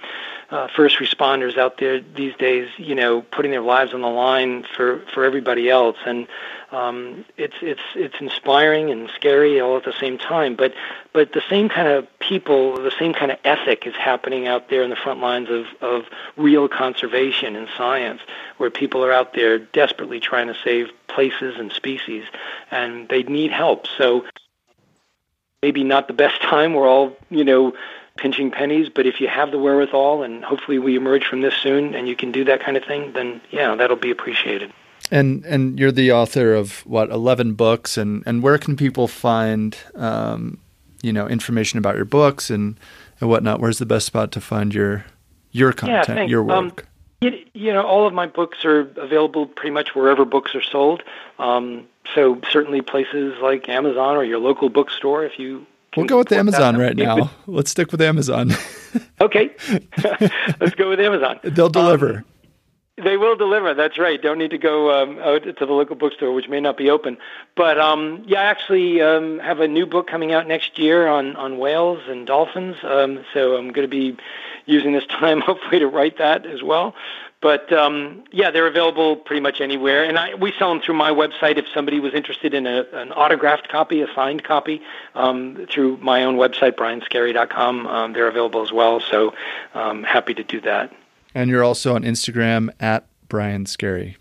[0.50, 2.70] uh, first responders out there these days.
[2.78, 5.98] You know, putting their lives on the line for for everybody else.
[6.06, 6.28] And
[6.74, 10.56] um, it's it's it's inspiring and scary all at the same time.
[10.56, 10.74] But
[11.14, 14.82] but the same kind of people, the same kind of ethic is happening out there
[14.82, 16.06] in the front lines of of
[16.36, 18.22] real conservation and science,
[18.58, 22.26] where people are out there desperately trying to save places and species,
[22.72, 23.86] and they need help.
[23.98, 24.26] So
[25.62, 26.74] maybe not the best time.
[26.74, 27.74] We're all you know
[28.18, 31.94] pinching pennies, but if you have the wherewithal, and hopefully we emerge from this soon,
[31.96, 34.74] and you can do that kind of thing, then yeah, that'll be appreciated.
[35.12, 39.78] And and you're the author of what eleven books, and and where can people find
[39.96, 40.60] um,
[41.02, 42.80] you know information about your books and
[43.20, 43.60] and whatnot?
[43.60, 45.06] Where's the best spot to find your
[45.52, 46.82] your content, yeah, your um, work?
[46.82, 46.88] Um,
[47.22, 51.04] you, you, know, all of my books are available pretty much wherever books are sold.
[51.40, 56.32] Um, so certainly places like Amazon or your local bookstore, if you We'll go with
[56.32, 57.30] Amazon right now.
[57.46, 58.52] Let's stick with Amazon.
[59.22, 59.52] okay.
[60.60, 61.40] Let's go with Amazon.
[61.44, 62.18] They'll deliver.
[62.18, 62.26] Um,
[62.98, 63.74] they will deliver.
[63.74, 64.22] That's right.
[64.22, 67.18] Don't need to go um, out to the local bookstore, which may not be open.
[67.56, 71.36] But um, yeah, I actually um, have a new book coming out next year on
[71.36, 72.78] on whales and dolphins.
[72.84, 74.18] Um, so I'm going to be
[74.66, 76.94] using this time, hopefully, to write that as well.
[77.42, 81.10] But um, yeah, they're available pretty much anywhere, and I, we sell them through my
[81.10, 81.58] website.
[81.58, 84.82] If somebody was interested in a, an autographed copy, a signed copy,
[85.14, 89.02] um, through my own website, brianskerry.com, um, they're available as well.
[89.02, 89.34] So
[89.74, 90.94] um, happy to do that.
[91.36, 94.18] And you're also on Instagram at Brian Skerry.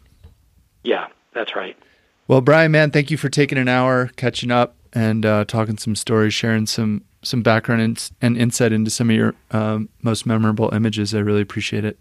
[0.84, 1.76] Yeah, that's right.
[2.28, 5.94] Well, Brian, man, thank you for taking an hour, catching up, and uh, talking some
[5.94, 10.74] stories, sharing some some background and, and insight into some of your um, most memorable
[10.74, 11.14] images.
[11.14, 11.96] I really appreciate it.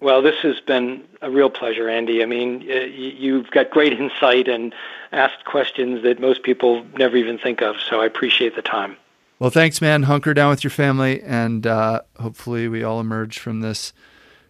[0.00, 2.22] Well, this has been a real pleasure, Andy.
[2.22, 4.74] I mean, uh, you've got great insight and
[5.12, 7.76] asked questions that most people never even think of.
[7.80, 8.96] So I appreciate the time.
[9.38, 10.04] Well, thanks, man.
[10.04, 13.92] Hunker down with your family, and uh, hopefully, we all emerge from this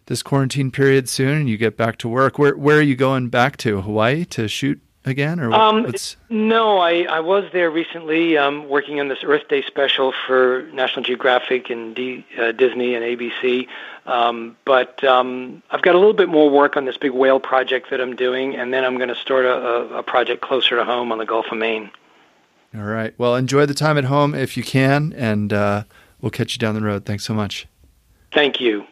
[0.06, 2.38] this quarantine period soon, and you get back to work.
[2.38, 3.82] Where Where are you going back to?
[3.82, 5.92] Hawaii to shoot again, or um,
[6.28, 6.78] no?
[6.78, 11.70] I, I was there recently, um, working on this Earth Day special for National Geographic
[11.70, 13.68] and D, uh, Disney and ABC.
[14.04, 17.90] Um, but um, I've got a little bit more work on this big whale project
[17.90, 21.12] that I'm doing, and then I'm going to start a, a project closer to home
[21.12, 21.90] on the Gulf of Maine.
[22.74, 23.14] All right.
[23.16, 25.84] Well, enjoy the time at home if you can, and uh,
[26.20, 27.04] we'll catch you down the road.
[27.04, 27.66] Thanks so much.
[28.32, 28.86] Thank you.